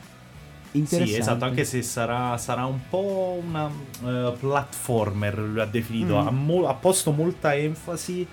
Sì, 0.71 1.15
esatto, 1.15 1.45
anche 1.45 1.63
se 1.63 1.81
sarà, 1.81 2.37
sarà 2.37 2.65
un 2.65 2.79
po' 2.89 3.41
una 3.43 3.65
uh, 3.65 4.37
platformer, 4.37 5.39
lui 5.39 5.59
ha 5.59 5.65
definito. 5.65 6.21
Mm. 6.21 6.27
Ha, 6.27 6.31
mo- 6.31 6.67
ha 6.67 6.73
posto 6.73 7.11
molta 7.11 7.55
enfasi 7.55 8.27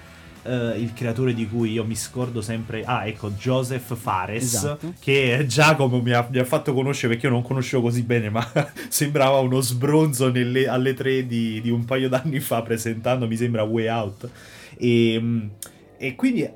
Uh, 0.44 0.78
il 0.78 0.92
creatore 0.92 1.32
di 1.32 1.48
cui 1.48 1.72
io 1.72 1.86
mi 1.86 1.96
scordo 1.96 2.42
sempre. 2.42 2.84
Ah, 2.84 3.06
ecco, 3.06 3.30
Joseph 3.30 3.96
Fares. 3.96 4.42
Esatto. 4.42 4.92
Che 5.00 5.46
Giacomo 5.48 6.02
mi 6.02 6.12
ha, 6.12 6.28
mi 6.30 6.38
ha, 6.38 6.44
fatto 6.44 6.74
conoscere 6.74 7.14
perché 7.14 7.28
io 7.28 7.32
non 7.32 7.40
conoscevo 7.40 7.84
così 7.84 8.02
bene, 8.02 8.28
ma 8.28 8.46
sembrava 8.88 9.38
uno 9.38 9.62
sbronzo 9.62 10.30
nelle, 10.30 10.68
alle 10.68 10.92
tre 10.92 11.26
di, 11.26 11.62
di, 11.62 11.70
un 11.70 11.86
paio 11.86 12.10
d'anni 12.10 12.40
fa 12.40 12.60
presentando, 12.60 13.26
mi 13.26 13.36
sembra, 13.36 13.62
Way 13.62 13.88
Out. 13.88 14.28
E, 14.76 15.48
e 15.96 16.14
quindi 16.14 16.46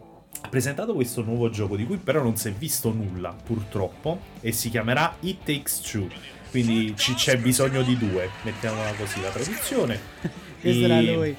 ha 0.49 0.51
presentato 0.51 0.95
questo 0.95 1.23
nuovo 1.23 1.51
gioco 1.51 1.77
di 1.77 1.85
cui 1.85 1.99
però 1.99 2.23
non 2.23 2.37
si 2.37 2.49
è 2.49 2.53
visto 2.53 2.91
nulla, 2.91 3.37
purtroppo, 3.45 4.19
e 4.41 4.51
si 4.53 4.71
chiamerà 4.71 5.15
It 5.21 5.45
Takes 5.45 5.81
Two. 5.81 6.09
Quindi 6.51 6.95
ci, 6.97 7.13
c'è 7.13 7.37
bisogno 7.37 7.83
di 7.83 7.97
due, 7.99 8.31
mettiamola 8.43 8.95
così 8.95 9.21
la 9.21 9.29
traduzione. 9.29 10.01
Questo 10.59 10.85
era 10.85 11.01
lui. 11.03 11.37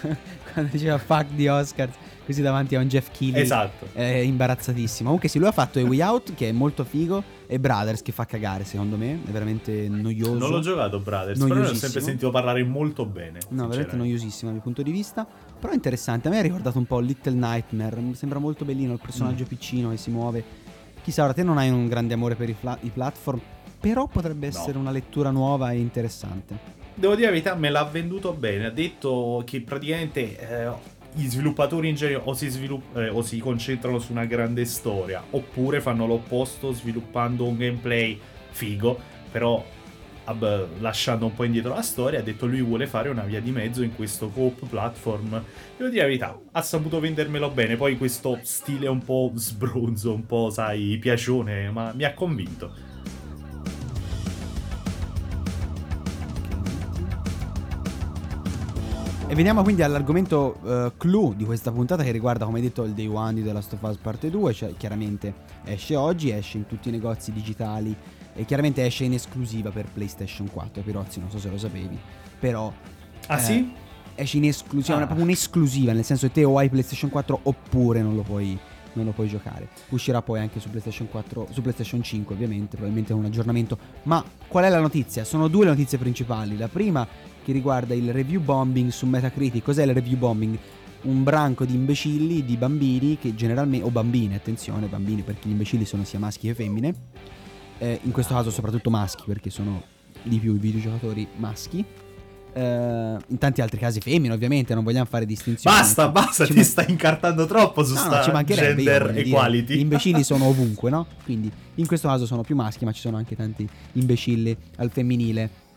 quando 0.52 0.70
diceva 0.72 0.98
fuck 0.98 1.30
di 1.30 1.46
Oscar 1.48 1.88
così 2.24 2.42
davanti 2.42 2.76
a 2.76 2.80
un 2.80 2.88
Jeff 2.88 3.08
Keighley 3.10 3.40
esatto. 3.40 3.88
è 3.94 4.04
imbarazzatissimo. 4.04 5.04
Comunque 5.04 5.30
sì 5.30 5.38
lui 5.38 5.48
ha 5.48 5.52
fatto 5.52 5.78
A 5.78 5.82
Way 5.82 6.02
Out 6.02 6.34
che 6.34 6.50
è 6.50 6.52
molto 6.52 6.84
figo 6.84 7.24
e 7.46 7.58
Brothers 7.58 8.02
che 8.02 8.12
fa 8.12 8.26
cagare 8.26 8.64
secondo 8.64 8.98
me. 8.98 9.20
È 9.26 9.30
veramente 9.30 9.88
noioso. 9.88 10.34
Non 10.34 10.50
l'ho 10.50 10.60
giocato 10.60 11.00
Brothers 11.00 11.38
però 11.38 11.54
ne 11.54 11.68
ho 11.68 11.74
sempre 11.74 12.00
sentito 12.02 12.30
parlare 12.30 12.62
molto 12.64 13.06
bene 13.06 13.38
no 13.50 13.66
veramente 13.66 13.96
noiosissimo 13.96 14.50
dal 14.50 14.52
mio 14.54 14.62
punto 14.62 14.82
di 14.82 14.90
vista 14.90 15.26
però 15.58 15.72
interessante 15.72 16.28
a 16.28 16.30
me 16.30 16.38
ha 16.38 16.42
ricordato 16.42 16.78
un 16.78 16.86
po' 16.86 16.98
Little 17.00 17.34
Nightmare 17.34 18.00
mi 18.00 18.14
sembra 18.14 18.38
molto 18.38 18.64
bellino 18.64 18.92
il 18.92 19.00
personaggio 19.00 19.44
mm. 19.44 19.46
piccino 19.46 19.90
che 19.90 19.96
si 19.96 20.10
muove 20.10 20.44
chissà 21.02 21.24
ora 21.24 21.32
te 21.32 21.42
non 21.42 21.58
hai 21.58 21.70
un 21.70 21.88
grande 21.88 22.14
amore 22.14 22.34
per 22.34 22.48
i, 22.48 22.54
fla- 22.54 22.78
i 22.82 22.90
platform 22.90 23.40
però 23.80 24.06
potrebbe 24.06 24.46
essere 24.46 24.72
no. 24.72 24.80
una 24.80 24.90
lettura 24.90 25.30
nuova 25.30 25.70
e 25.70 25.78
interessante 25.78 26.76
devo 26.98 27.14
dire 27.14 27.26
la 27.26 27.32
verità, 27.32 27.54
me 27.54 27.70
l'ha 27.70 27.84
venduto 27.84 28.32
bene. 28.32 28.66
Ha 28.66 28.70
detto 28.70 29.42
che 29.46 29.60
praticamente 29.60 30.38
eh, 30.38 30.70
gli 31.14 31.28
sviluppatori 31.28 31.88
in 31.88 31.94
genere 31.94 32.20
o 32.24 32.34
si, 32.34 32.48
svilupp- 32.48 32.96
eh, 32.96 33.08
o 33.08 33.22
si 33.22 33.38
concentrano 33.38 33.98
su 33.98 34.12
una 34.12 34.24
grande 34.24 34.64
storia, 34.64 35.22
oppure 35.30 35.80
fanno 35.80 36.06
l'opposto 36.06 36.72
sviluppando 36.72 37.46
un 37.46 37.56
gameplay 37.56 38.18
figo, 38.50 38.98
però 39.30 39.64
lasciando 40.80 41.26
un 41.26 41.34
po' 41.34 41.44
indietro 41.44 41.74
la 41.74 41.82
storia. 41.82 42.20
Ha 42.20 42.22
detto 42.22 42.46
lui 42.46 42.62
vuole 42.62 42.86
fare 42.86 43.08
una 43.08 43.22
via 43.22 43.40
di 43.40 43.50
mezzo 43.50 43.82
in 43.82 43.94
questo 43.94 44.28
coop 44.28 44.66
platform. 44.66 45.42
Devo 45.76 45.90
dire 45.90 46.02
la 46.02 46.06
verità, 46.06 46.38
ha 46.52 46.62
saputo 46.62 47.00
vendermelo 47.00 47.50
bene. 47.50 47.76
Poi 47.76 47.96
questo 47.96 48.38
stile 48.42 48.88
un 48.88 49.04
po' 49.04 49.32
sbronzo, 49.34 50.12
un 50.12 50.26
po', 50.26 50.50
sai, 50.50 50.98
piacione, 50.98 51.70
ma 51.70 51.92
mi 51.94 52.04
ha 52.04 52.14
convinto. 52.14 52.87
E 59.30 59.34
veniamo 59.34 59.62
quindi 59.62 59.82
all'argomento 59.82 60.58
uh, 60.62 60.96
clou 60.96 61.34
di 61.34 61.44
questa 61.44 61.70
puntata 61.70 62.02
che 62.02 62.10
riguarda, 62.12 62.46
come 62.46 62.62
detto, 62.62 62.84
il 62.84 62.94
Day 62.94 63.06
One 63.06 63.34
di 63.34 63.44
The 63.44 63.52
Last 63.52 63.74
of 63.74 63.82
Us 63.82 63.98
Parte 63.98 64.30
2, 64.30 64.54
cioè 64.54 64.74
chiaramente 64.74 65.34
esce 65.64 65.96
oggi, 65.96 66.30
esce 66.30 66.56
in 66.56 66.64
tutti 66.64 66.88
i 66.88 66.92
negozi 66.92 67.30
digitali 67.30 67.94
e 68.32 68.46
chiaramente 68.46 68.86
esce 68.86 69.04
in 69.04 69.12
esclusiva 69.12 69.68
per 69.68 69.84
PlayStation 69.92 70.48
4. 70.50 70.82
Pirozzi, 70.82 71.20
non 71.20 71.30
so 71.30 71.38
se 71.38 71.50
lo 71.50 71.58
sapevi, 71.58 71.98
però... 72.40 72.72
Ah 73.26 73.36
eh, 73.36 73.40
sì? 73.40 73.72
Esce 74.14 74.38
in 74.38 74.46
esclusiva, 74.46 74.96
ah. 74.96 75.04
proprio 75.04 75.24
un'esclusiva, 75.24 75.92
nel 75.92 76.04
senso 76.04 76.26
che 76.28 76.32
te 76.32 76.44
o 76.44 76.56
hai 76.56 76.70
PlayStation 76.70 77.10
4 77.10 77.40
oppure 77.42 78.00
non 78.00 78.16
lo 78.16 78.22
puoi 78.22 78.58
non 78.94 79.04
lo 79.04 79.12
puoi 79.12 79.28
giocare. 79.28 79.68
Uscirà 79.90 80.22
poi 80.22 80.40
anche 80.40 80.58
su 80.58 80.70
PlayStation 80.70 81.06
4, 81.08 81.48
su 81.50 81.60
PlayStation 81.60 82.02
5 82.02 82.34
ovviamente, 82.34 82.76
probabilmente 82.76 83.12
un 83.12 83.26
aggiornamento. 83.26 83.78
Ma 84.04 84.24
qual 84.48 84.64
è 84.64 84.70
la 84.70 84.80
notizia? 84.80 85.22
Sono 85.24 85.48
due 85.48 85.64
le 85.64 85.70
notizie 85.70 85.98
principali. 85.98 86.56
La 86.56 86.68
prima 86.68 87.06
che 87.48 87.54
riguarda 87.54 87.94
il 87.94 88.12
review 88.12 88.42
bombing 88.42 88.90
su 88.90 89.06
Metacritic. 89.06 89.64
Cos'è 89.64 89.82
il 89.82 89.94
review 89.94 90.18
bombing? 90.18 90.58
Un 91.02 91.22
branco 91.22 91.64
di 91.64 91.74
imbecilli, 91.74 92.44
di 92.44 92.58
bambini 92.58 93.16
che 93.16 93.34
generalmente, 93.34 93.86
o 93.86 93.90
bambine, 93.90 94.34
attenzione, 94.34 94.86
bambini 94.86 95.22
perché 95.22 95.48
gli 95.48 95.52
imbecilli 95.52 95.86
sono 95.86 96.04
sia 96.04 96.18
maschi 96.18 96.48
che 96.48 96.54
femmine. 96.54 96.94
Eh, 97.78 98.00
in 98.02 98.12
questo 98.12 98.34
caso 98.34 98.50
soprattutto 98.50 98.90
maschi 98.90 99.22
perché 99.26 99.48
sono 99.48 99.82
di 100.22 100.38
più 100.38 100.54
i 100.56 100.58
videogiocatori 100.58 101.26
maschi. 101.36 101.82
Uh, 102.48 102.60
in 103.28 103.36
tanti 103.38 103.60
altri 103.60 103.78
casi 103.78 104.00
femmine 104.00 104.32
ovviamente 104.32 104.74
non 104.74 104.82
vogliamo 104.82 105.04
fare 105.04 105.26
distinzioni 105.26 105.76
basta 105.76 106.08
basta 106.08 106.44
ci 106.44 106.52
ti 106.52 106.56
man- 106.56 106.66
stai 106.66 106.86
incartando 106.88 107.46
troppo 107.46 107.84
su 107.84 107.92
no, 107.92 108.00
sta 108.00 108.22
ci 108.22 108.32
gender 108.46 109.12
equality 109.14 109.64
dire, 109.64 109.76
gli 109.76 109.80
imbecilli 109.82 110.24
sono 110.24 110.46
ovunque 110.46 110.90
no 110.90 111.06
quindi 111.24 111.52
in 111.74 111.86
questo 111.86 112.08
caso 112.08 112.24
sono 112.24 112.42
più 112.42 112.56
maschi 112.56 112.86
ma 112.86 112.92
ci 112.92 113.00
sono 113.00 113.18
anche 113.18 113.36
tanti 113.36 113.68
imbecilli 113.92 114.56
al 114.76 114.90
femminile 114.90 115.67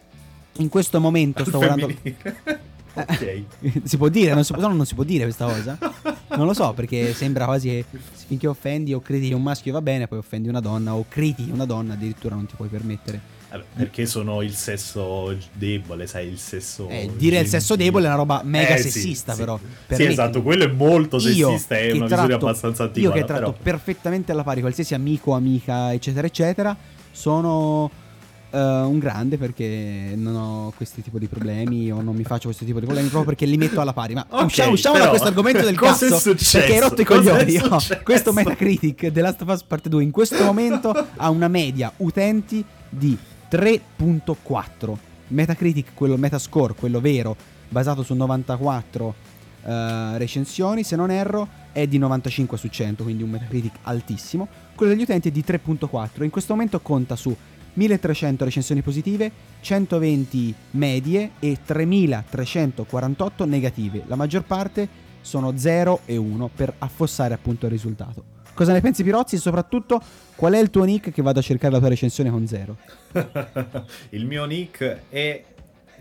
in 0.58 0.70
questo 0.70 1.00
momento 1.00 1.46
sto 1.46 1.58
guardando. 1.58 1.88
ok. 2.94 3.44
si 3.84 3.98
può 3.98 4.10
dire, 4.10 4.34
non 4.34 4.44
si 4.44 4.54
può, 4.54 4.62
no, 4.62 4.74
non 4.74 4.86
si 4.86 4.96
può 4.96 5.04
dire 5.04 5.24
questa 5.24 5.46
cosa. 5.46 5.78
Non 6.36 6.46
lo 6.46 6.54
so, 6.54 6.74
perché 6.74 7.14
sembra 7.14 7.46
quasi 7.46 7.68
che 7.70 7.86
finché 8.28 8.48
offendi 8.48 8.94
o 8.94 9.02
critichi 9.02 9.34
un 9.34 9.44
maschio 9.44 9.74
va 9.74 9.82
bene, 9.82 10.08
poi 10.08 10.20
offendi 10.20 10.48
una 10.48 10.60
donna 10.60 10.96
o 10.96 11.06
critichi 11.08 11.52
una 11.52 11.66
donna 11.66 11.94
addirittura 11.94 12.36
non 12.36 12.46
ti 12.46 12.56
puoi 12.56 12.70
permettere. 12.70 13.20
perché 13.76 14.06
sono 14.06 14.42
il 14.42 14.54
sesso 14.54 15.36
debole, 15.52 16.08
sai, 16.08 16.28
il 16.28 16.38
sesso... 16.38 16.88
Eh, 16.88 17.10
dire 17.18 17.40
il 17.40 17.48
sesso 17.48 17.76
debole 17.76 18.06
è 18.06 18.08
una 18.08 18.18
roba 18.18 18.42
mega 18.44 18.76
eh, 18.76 18.78
sessista, 18.78 19.34
sì, 19.34 19.40
però. 19.40 19.60
Sì, 19.88 19.96
sì 19.96 20.04
esatto, 20.06 20.42
quello 20.42 20.64
è 20.64 20.72
molto 20.72 21.20
sessista, 21.20 21.78
è 21.78 21.92
una 21.92 22.08
tratto, 22.08 22.22
misura 22.28 22.36
abbastanza 22.36 22.84
antiqa. 22.84 23.08
Io 23.08 23.14
che 23.14 23.26
tratto 23.26 23.52
però. 23.52 23.58
perfettamente 23.62 24.32
alla 24.32 24.44
pari 24.44 24.62
qualsiasi 24.62 24.94
amico, 24.94 25.34
amica, 25.34 25.92
eccetera, 25.94 26.28
eccetera, 26.28 26.76
sono 27.12 27.92
Uh, 28.52 28.58
un 28.86 29.00
grande 29.00 29.38
perché 29.38 30.12
non 30.16 30.36
ho 30.36 30.74
questi 30.76 31.02
tipi 31.02 31.20
di 31.20 31.28
problemi 31.28 31.90
o 31.90 32.02
non 32.02 32.14
mi 32.14 32.26
faccio 32.26 32.48
questo 32.48 32.66
tipo 32.66 32.80
di 32.80 32.86
problemi 32.86 33.08
proprio 33.08 33.30
perché 33.32 33.50
li 33.50 33.56
metto 33.56 33.80
alla 33.80 33.94
pari. 33.94 34.14
Ma 34.14 34.26
okay, 34.30 34.46
usciamo, 34.46 34.72
usciamo 34.72 34.98
da 34.98 35.08
questo 35.08 35.30
argomento 35.30 35.64
del 35.64 35.78
cazzo 35.78 36.22
perché 36.22 36.74
hai 36.74 36.80
rotto 36.80 37.00
i 37.00 37.06
coglioni. 37.06 37.58
Oh, 37.58 37.80
questo 38.04 38.34
Metacritic 38.34 39.10
The 39.10 39.22
Last 39.22 39.42
of 39.42 39.48
Us 39.48 39.64
Part 39.64 39.88
2 39.88 40.04
in 40.04 40.12
questo 40.12 40.44
momento 40.44 40.92
ha 41.16 41.30
una 41.30 41.48
media 41.48 41.94
utenti 41.98 42.64
di 42.90 43.18
3.4. 43.50 44.96
Metacritic, 45.28 45.94
quello 45.94 46.18
Metascore, 46.18 46.74
quello 46.74 47.00
vero, 47.00 47.36
basato 47.70 48.04
su 48.04 48.14
94 48.14 49.06
uh, 49.06 49.70
eh, 49.70 50.18
recensioni, 50.18 50.84
se 50.84 50.96
non 50.96 51.10
erro, 51.10 51.48
è 51.72 51.88
di 51.88 51.98
95 51.98 52.58
su 52.58 52.68
100, 52.68 53.04
quindi 53.04 53.24
un 53.24 53.30
Metacritic 53.30 53.76
altissimo. 53.84 54.48
Quello 54.76 54.92
degli 54.94 55.04
utenti 55.04 55.30
è 55.30 55.32
di 55.32 55.44
3.4. 55.46 56.24
In 56.24 56.30
questo 56.30 56.54
momento 56.54 56.80
conta 56.82 57.16
su 57.16 57.36
1300 57.74 58.44
recensioni 58.44 58.82
positive, 58.82 59.32
120 59.62 60.54
medie 60.72 61.32
e 61.40 61.58
3348 61.64 63.46
negative. 63.46 64.04
La 64.08 64.16
maggior 64.16 64.44
parte 64.44 64.88
sono 65.22 65.58
0 65.58 66.02
e 66.06 66.18
1 66.18 66.50
per 66.56 66.74
affossare 66.80 67.34
appunto 67.34 67.66
il 67.66 67.72
risultato. 67.72 68.40
Cosa 68.54 68.74
ne 68.74 68.82
pensi 68.82 69.04
Pirozzi 69.04 69.36
e 69.36 69.40
soprattutto 69.40 70.02
qual 70.36 70.54
è 70.54 70.60
il 70.60 70.70
tuo 70.70 70.84
nick 70.84 71.12
che 71.12 71.22
vado 71.22 71.40
a 71.40 71.42
cercare 71.42 71.74
la 71.74 71.80
tua 71.80 71.88
recensione 71.90 72.30
con 72.30 72.46
0? 72.46 72.78
il 74.10 74.26
mio 74.26 74.46
nick 74.46 75.04
è 75.10 75.44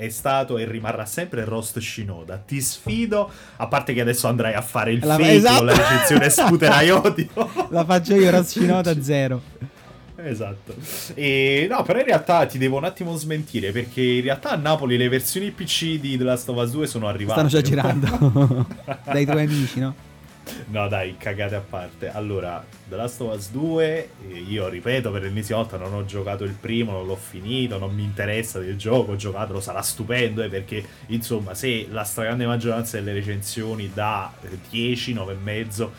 è 0.01 0.09
stato 0.09 0.57
e 0.57 0.65
rimarrà 0.65 1.05
sempre 1.05 1.45
Rost 1.45 1.79
Shinoda. 1.79 2.39
Ti 2.39 2.59
sfido, 2.63 3.31
a 3.57 3.67
parte 3.67 3.93
che 3.93 4.01
adesso 4.01 4.29
andrai 4.29 4.55
a 4.55 4.63
fare 4.63 4.93
il 4.93 5.01
la, 5.05 5.17
fake 5.17 5.33
esatto. 5.33 5.63
la 5.63 5.77
recensione 5.77 6.31
Scooter 6.31 6.73
Iodio. 6.83 7.29
la 7.69 7.85
faccio 7.85 8.15
io 8.15 8.31
Rost 8.31 8.49
Shinoda 8.49 8.97
0. 9.03 9.43
Esatto. 10.25 10.75
E 11.15 11.67
no, 11.69 11.83
però 11.83 11.99
in 11.99 12.05
realtà 12.07 12.47
ti 12.47 12.59
devo 12.59 12.77
un 12.77 12.85
attimo 12.85 13.17
smentire 13.17 13.73
perché 13.73 14.03
in 14.03 14.23
realtà 14.23 14.51
a 14.51 14.57
Napoli 14.57 14.97
le 14.97 15.09
versioni 15.09 15.51
PC 15.51 15.99
di 15.99 16.17
The 16.17 16.25
Last 16.25 16.49
of 16.49 16.57
Us 16.57 16.71
2 16.71 16.87
sono 16.87 17.09
arrivate. 17.09 17.49
Stanno 17.49 17.63
già 17.63 17.69
girando 17.69 18.67
dai 19.05 19.25
tuoi 19.25 19.45
amici, 19.45 19.81
no? 19.81 20.09
No, 20.69 20.89
dai, 20.89 21.17
cagate 21.17 21.55
a 21.55 21.61
parte. 21.61 22.11
Allora, 22.11 22.65
The 22.89 22.97
Last 22.97 23.21
of 23.21 23.35
Us 23.35 23.51
2, 23.51 24.09
eh, 24.29 24.39
io 24.39 24.69
ripeto 24.69 25.11
per 25.11 25.23
l'ennesima 25.23 25.59
volta, 25.59 25.77
non 25.77 25.93
ho 25.95 26.05
giocato 26.05 26.45
il 26.45 26.53
primo, 26.53 26.93
non 26.93 27.07
l'ho 27.07 27.17
finito, 27.17 27.79
non 27.79 27.95
mi 27.95 28.03
interessa 28.03 28.59
del 28.59 28.77
gioco, 28.77 29.13
ho 29.13 29.17
giocato, 29.17 29.61
sarà 29.61 29.83
stupendo, 29.83 30.43
eh, 30.43 30.49
perché 30.49 30.85
insomma, 31.07 31.55
se 31.55 31.87
la 31.91 32.05
stragrande 32.05 32.47
maggioranza 32.47 32.97
delle 32.97 33.13
recensioni 33.13 33.91
da 33.93 34.33
10, 34.71 35.13
9 35.13 35.33
e 35.33 35.37
mezzo, 35.37 35.93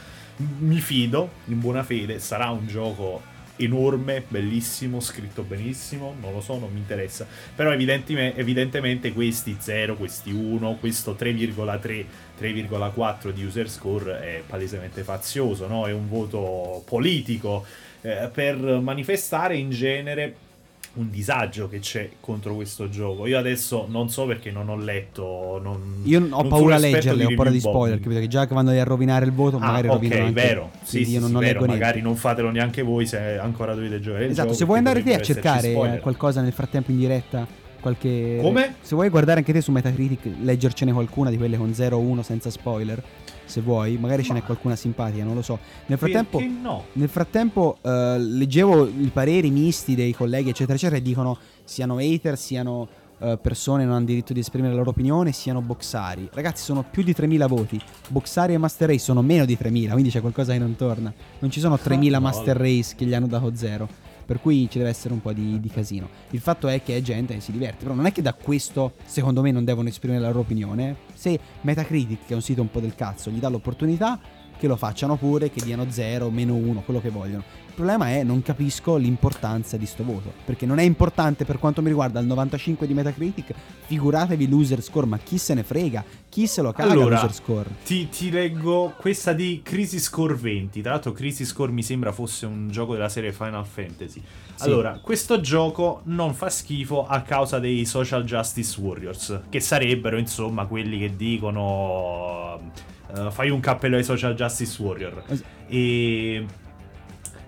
mi 0.59 0.79
fido, 0.79 1.29
in 1.45 1.59
buona 1.59 1.83
fede, 1.83 2.19
sarà 2.19 2.49
un 2.49 2.67
gioco 2.67 3.21
enorme, 3.63 4.23
bellissimo, 4.27 4.99
scritto 4.99 5.43
benissimo, 5.43 6.15
non 6.19 6.33
lo 6.33 6.41
so, 6.41 6.57
non 6.57 6.71
mi 6.71 6.79
interessa. 6.79 7.25
Però 7.55 7.71
evidentemente, 7.71 8.39
evidentemente 8.39 9.13
questi 9.13 9.57
0, 9.59 9.95
questi 9.95 10.31
1, 10.31 10.77
questo 10.79 11.15
3,3, 11.19 12.05
3,4 12.39 13.29
di 13.29 13.43
user 13.43 13.69
score 13.69 14.19
è 14.19 14.43
palesemente 14.45 15.03
fazioso, 15.03 15.67
no? 15.67 15.87
È 15.87 15.91
un 15.91 16.07
voto 16.07 16.83
politico 16.85 17.65
eh, 18.01 18.29
per 18.31 18.57
manifestare 18.57 19.55
in 19.55 19.69
genere 19.69 20.49
un 20.93 21.10
disagio 21.10 21.69
che 21.69 21.79
c'è 21.79 22.10
contro 22.19 22.53
questo 22.55 22.89
gioco. 22.89 23.25
Io 23.25 23.38
adesso 23.38 23.86
non 23.89 24.10
so 24.10 24.25
perché 24.25 24.51
non 24.51 24.67
ho 24.67 24.75
letto. 24.75 25.60
Non, 25.63 26.01
Io 26.03 26.27
ho 26.29 26.43
paura 26.48 26.75
a 26.75 26.79
leggerle, 26.79 27.25
ho 27.25 27.33
paura 27.36 27.50
di 27.50 27.60
spoiler, 27.60 28.00
capito? 28.00 28.19
Che 28.19 28.27
già 28.27 28.45
che 28.45 28.53
vanno 28.53 28.71
a 28.71 28.83
rovinare 28.83 29.25
il 29.25 29.31
voto, 29.31 29.55
Ah, 29.57 29.60
magari 29.67 29.88
ok, 29.88 29.93
rovinano 29.93 30.31
vero. 30.33 30.71
Sì, 30.83 31.05
sì, 31.05 31.12
io 31.12 31.19
non, 31.21 31.29
sì, 31.29 31.36
vero. 31.38 31.60
Magari 31.62 31.77
niente. 31.79 32.01
non 32.01 32.15
fatelo 32.15 32.50
neanche 32.51 32.81
voi 32.81 33.05
se 33.05 33.38
ancora 33.38 33.74
dovete 33.74 34.00
giocare 34.01 34.25
Esatto, 34.25 34.48
gioco. 34.50 34.57
se 34.57 34.65
vuoi 34.65 34.77
andare 34.79 35.01
te 35.03 35.13
a 35.15 35.21
cercare 35.21 35.71
spoiler. 35.71 36.00
qualcosa 36.01 36.41
nel 36.41 36.51
frattempo 36.53 36.91
in 36.91 36.98
diretta, 36.98 37.48
qualche... 37.79 38.39
Come? 38.41 38.75
Se 38.81 38.93
vuoi 38.95 39.10
guardare 39.10 39.39
anche 39.39 39.53
te 39.53 39.62
su 39.62 39.71
Metacritic, 39.71 40.27
leggercene 40.41 40.91
qualcuna 40.91 41.29
di 41.29 41.38
quelle 41.38 41.57
con 41.57 41.69
0-1 41.69 42.19
senza 42.19 42.50
spoiler, 42.50 43.01
se 43.51 43.62
vuoi, 43.62 43.98
magari 43.98 44.24
ce 44.24 44.34
n'è 44.34 44.39
Ma- 44.39 44.46
qualcuna 44.46 44.75
simpatica, 44.75 45.24
non 45.24 45.36
lo 45.36 45.41
so. 45.41 45.60
Nel 45.86 45.98
frattempo... 45.98 46.39
No? 46.39 46.86
Nel 46.93 47.10
frattempo 47.10 47.77
eh, 47.81 48.17
leggevo 48.17 48.88
i 48.88 49.10
pareri 49.13 49.51
misti 49.51 49.93
dei 49.93 50.13
colleghi, 50.13 50.50
eccetera, 50.50 50.75
eccetera, 50.75 50.98
e 50.98 51.01
dicono 51.01 51.38
siano 51.63 51.98
hater, 51.98 52.38
siano 52.38 52.88
eh, 53.20 53.38
persone 53.39 53.81
che 53.81 53.88
non 53.88 53.98
hanno 53.98 54.05
diritto 54.05 54.34
di 54.34 54.39
esprimere 54.39 54.72
la 54.72 54.79
loro 54.79 54.91
opinione, 54.91 55.31
siano 55.31 55.62
boxari. 55.62 56.29
Ragazzi, 56.31 56.63
sono 56.63 56.84
più 56.89 57.03
di 57.03 57.12
3.000 57.12 57.48
voti. 57.48 57.79
Boxari 58.08 58.53
e 58.53 58.58
Master 58.58 58.88
Race 58.88 59.03
sono 59.03 59.22
meno 59.22 59.46
di 59.46 59.58
3.000, 59.60 59.91
quindi 59.91 60.10
c'è 60.10 60.22
qualcosa 60.22 60.53
che 60.53 60.60
non 60.60 60.75
torna. 60.75 61.13
Non 61.39 61.51
ci 61.51 61.60
sono 61.60 61.75
3.000 61.75 62.10
no. 62.10 62.20
Master 62.22 62.58
Race 62.58 62.96
che 62.96 63.05
gli 63.05 63.13
hanno 63.13 63.27
dato 63.27 63.51
zero. 63.53 63.88
Per 64.31 64.39
cui 64.39 64.69
ci 64.69 64.77
deve 64.77 64.89
essere 64.89 65.13
un 65.13 65.19
po' 65.19 65.33
di, 65.33 65.59
di 65.59 65.67
casino. 65.67 66.07
Il 66.29 66.39
fatto 66.39 66.69
è 66.69 66.81
che 66.81 66.95
è 66.95 67.01
gente 67.01 67.33
che 67.33 67.41
si 67.41 67.51
diverte. 67.51 67.83
Però 67.83 67.93
non 67.93 68.05
è 68.05 68.13
che 68.13 68.21
da 68.21 68.33
questo, 68.33 68.93
secondo 69.03 69.41
me, 69.41 69.51
non 69.51 69.65
devono 69.65 69.89
esprimere 69.89 70.21
la 70.21 70.27
loro 70.27 70.39
opinione. 70.39 70.95
Se 71.13 71.38
Metacritic, 71.59 72.27
che 72.27 72.31
è 72.31 72.35
un 72.35 72.41
sito 72.41 72.61
un 72.61 72.71
po' 72.71 72.79
del 72.79 72.95
cazzo, 72.95 73.29
gli 73.29 73.39
dà 73.39 73.50
l'opportunità, 73.50 74.17
che 74.57 74.67
lo 74.67 74.77
facciano 74.77 75.17
pure, 75.17 75.51
che 75.51 75.61
diano 75.61 75.85
0, 75.89 76.29
meno 76.29 76.55
1, 76.55 76.79
quello 76.83 77.01
che 77.01 77.09
vogliono. 77.09 77.43
Il 77.71 77.77
problema 77.77 78.09
è 78.09 78.23
non 78.23 78.41
capisco 78.41 78.97
l'importanza 78.97 79.77
di 79.77 79.85
sto 79.85 80.03
voto. 80.03 80.33
Perché 80.43 80.65
non 80.65 80.77
è 80.77 80.83
importante 80.83 81.45
per 81.45 81.57
quanto 81.57 81.81
mi 81.81 81.87
riguarda 81.87 82.19
il 82.19 82.25
95 82.27 82.85
di 82.85 82.93
Metacritic. 82.93 83.53
Figuratevi 83.85 84.47
l'user 84.49 84.83
score, 84.83 85.07
ma 85.07 85.17
chi 85.17 85.37
se 85.37 85.53
ne 85.53 85.63
frega? 85.63 86.03
Chi 86.27 86.47
se 86.47 86.61
lo 86.61 86.73
caga 86.73 86.91
Allora, 86.91 87.15
l'user 87.15 87.33
score? 87.33 87.69
Ti, 87.85 88.09
ti 88.09 88.29
leggo 88.29 88.93
questa 88.97 89.31
di 89.31 89.61
Crisis 89.63 90.09
Core 90.09 90.35
20. 90.35 90.81
Tra 90.81 90.91
l'altro, 90.91 91.13
Crisis 91.13 91.53
Core 91.53 91.71
mi 91.71 91.81
sembra 91.81 92.11
fosse 92.11 92.45
un 92.45 92.69
gioco 92.69 92.91
della 92.93 93.07
serie 93.09 93.31
Final 93.31 93.65
Fantasy. 93.65 94.21
Sì. 94.55 94.65
Allora, 94.67 94.99
questo 95.01 95.39
gioco 95.39 96.01
non 96.05 96.33
fa 96.33 96.49
schifo 96.49 97.07
a 97.07 97.21
causa 97.21 97.57
dei 97.59 97.85
Social 97.85 98.25
Justice 98.25 98.79
Warriors, 98.81 99.43
che 99.49 99.61
sarebbero 99.61 100.17
insomma 100.17 100.65
quelli 100.65 100.99
che 100.99 101.15
dicono. 101.15 102.59
eh, 103.15 103.31
fai 103.31 103.49
un 103.49 103.61
cappello 103.61 103.95
ai 103.95 104.03
Social 104.03 104.35
Justice 104.35 104.81
Warrior. 104.81 105.23
Es- 105.27 105.43
E. 105.69 106.45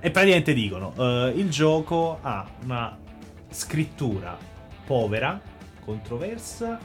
E 0.06 0.12
praticamente 0.12 0.54
dicono: 0.54 0.94
eh, 0.98 1.32
il 1.38 1.50
gioco 1.50 2.20
ha 2.22 2.46
una 2.66 2.98
scrittura 3.50 4.38
povera, 4.86 5.40
controversa, 5.80 6.78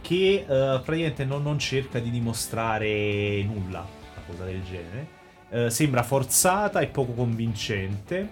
che 0.00 0.44
eh, 0.44 0.44
praticamente 0.44 1.24
non, 1.24 1.44
non 1.44 1.56
cerca 1.56 2.00
di 2.00 2.10
dimostrare 2.10 3.44
nulla, 3.44 3.86
una 3.86 4.26
cosa 4.26 4.44
del 4.44 4.60
genere. 4.64 5.08
Eh, 5.50 5.70
sembra 5.70 6.02
forzata 6.02 6.80
e 6.80 6.88
poco 6.88 7.12
convincente. 7.12 8.28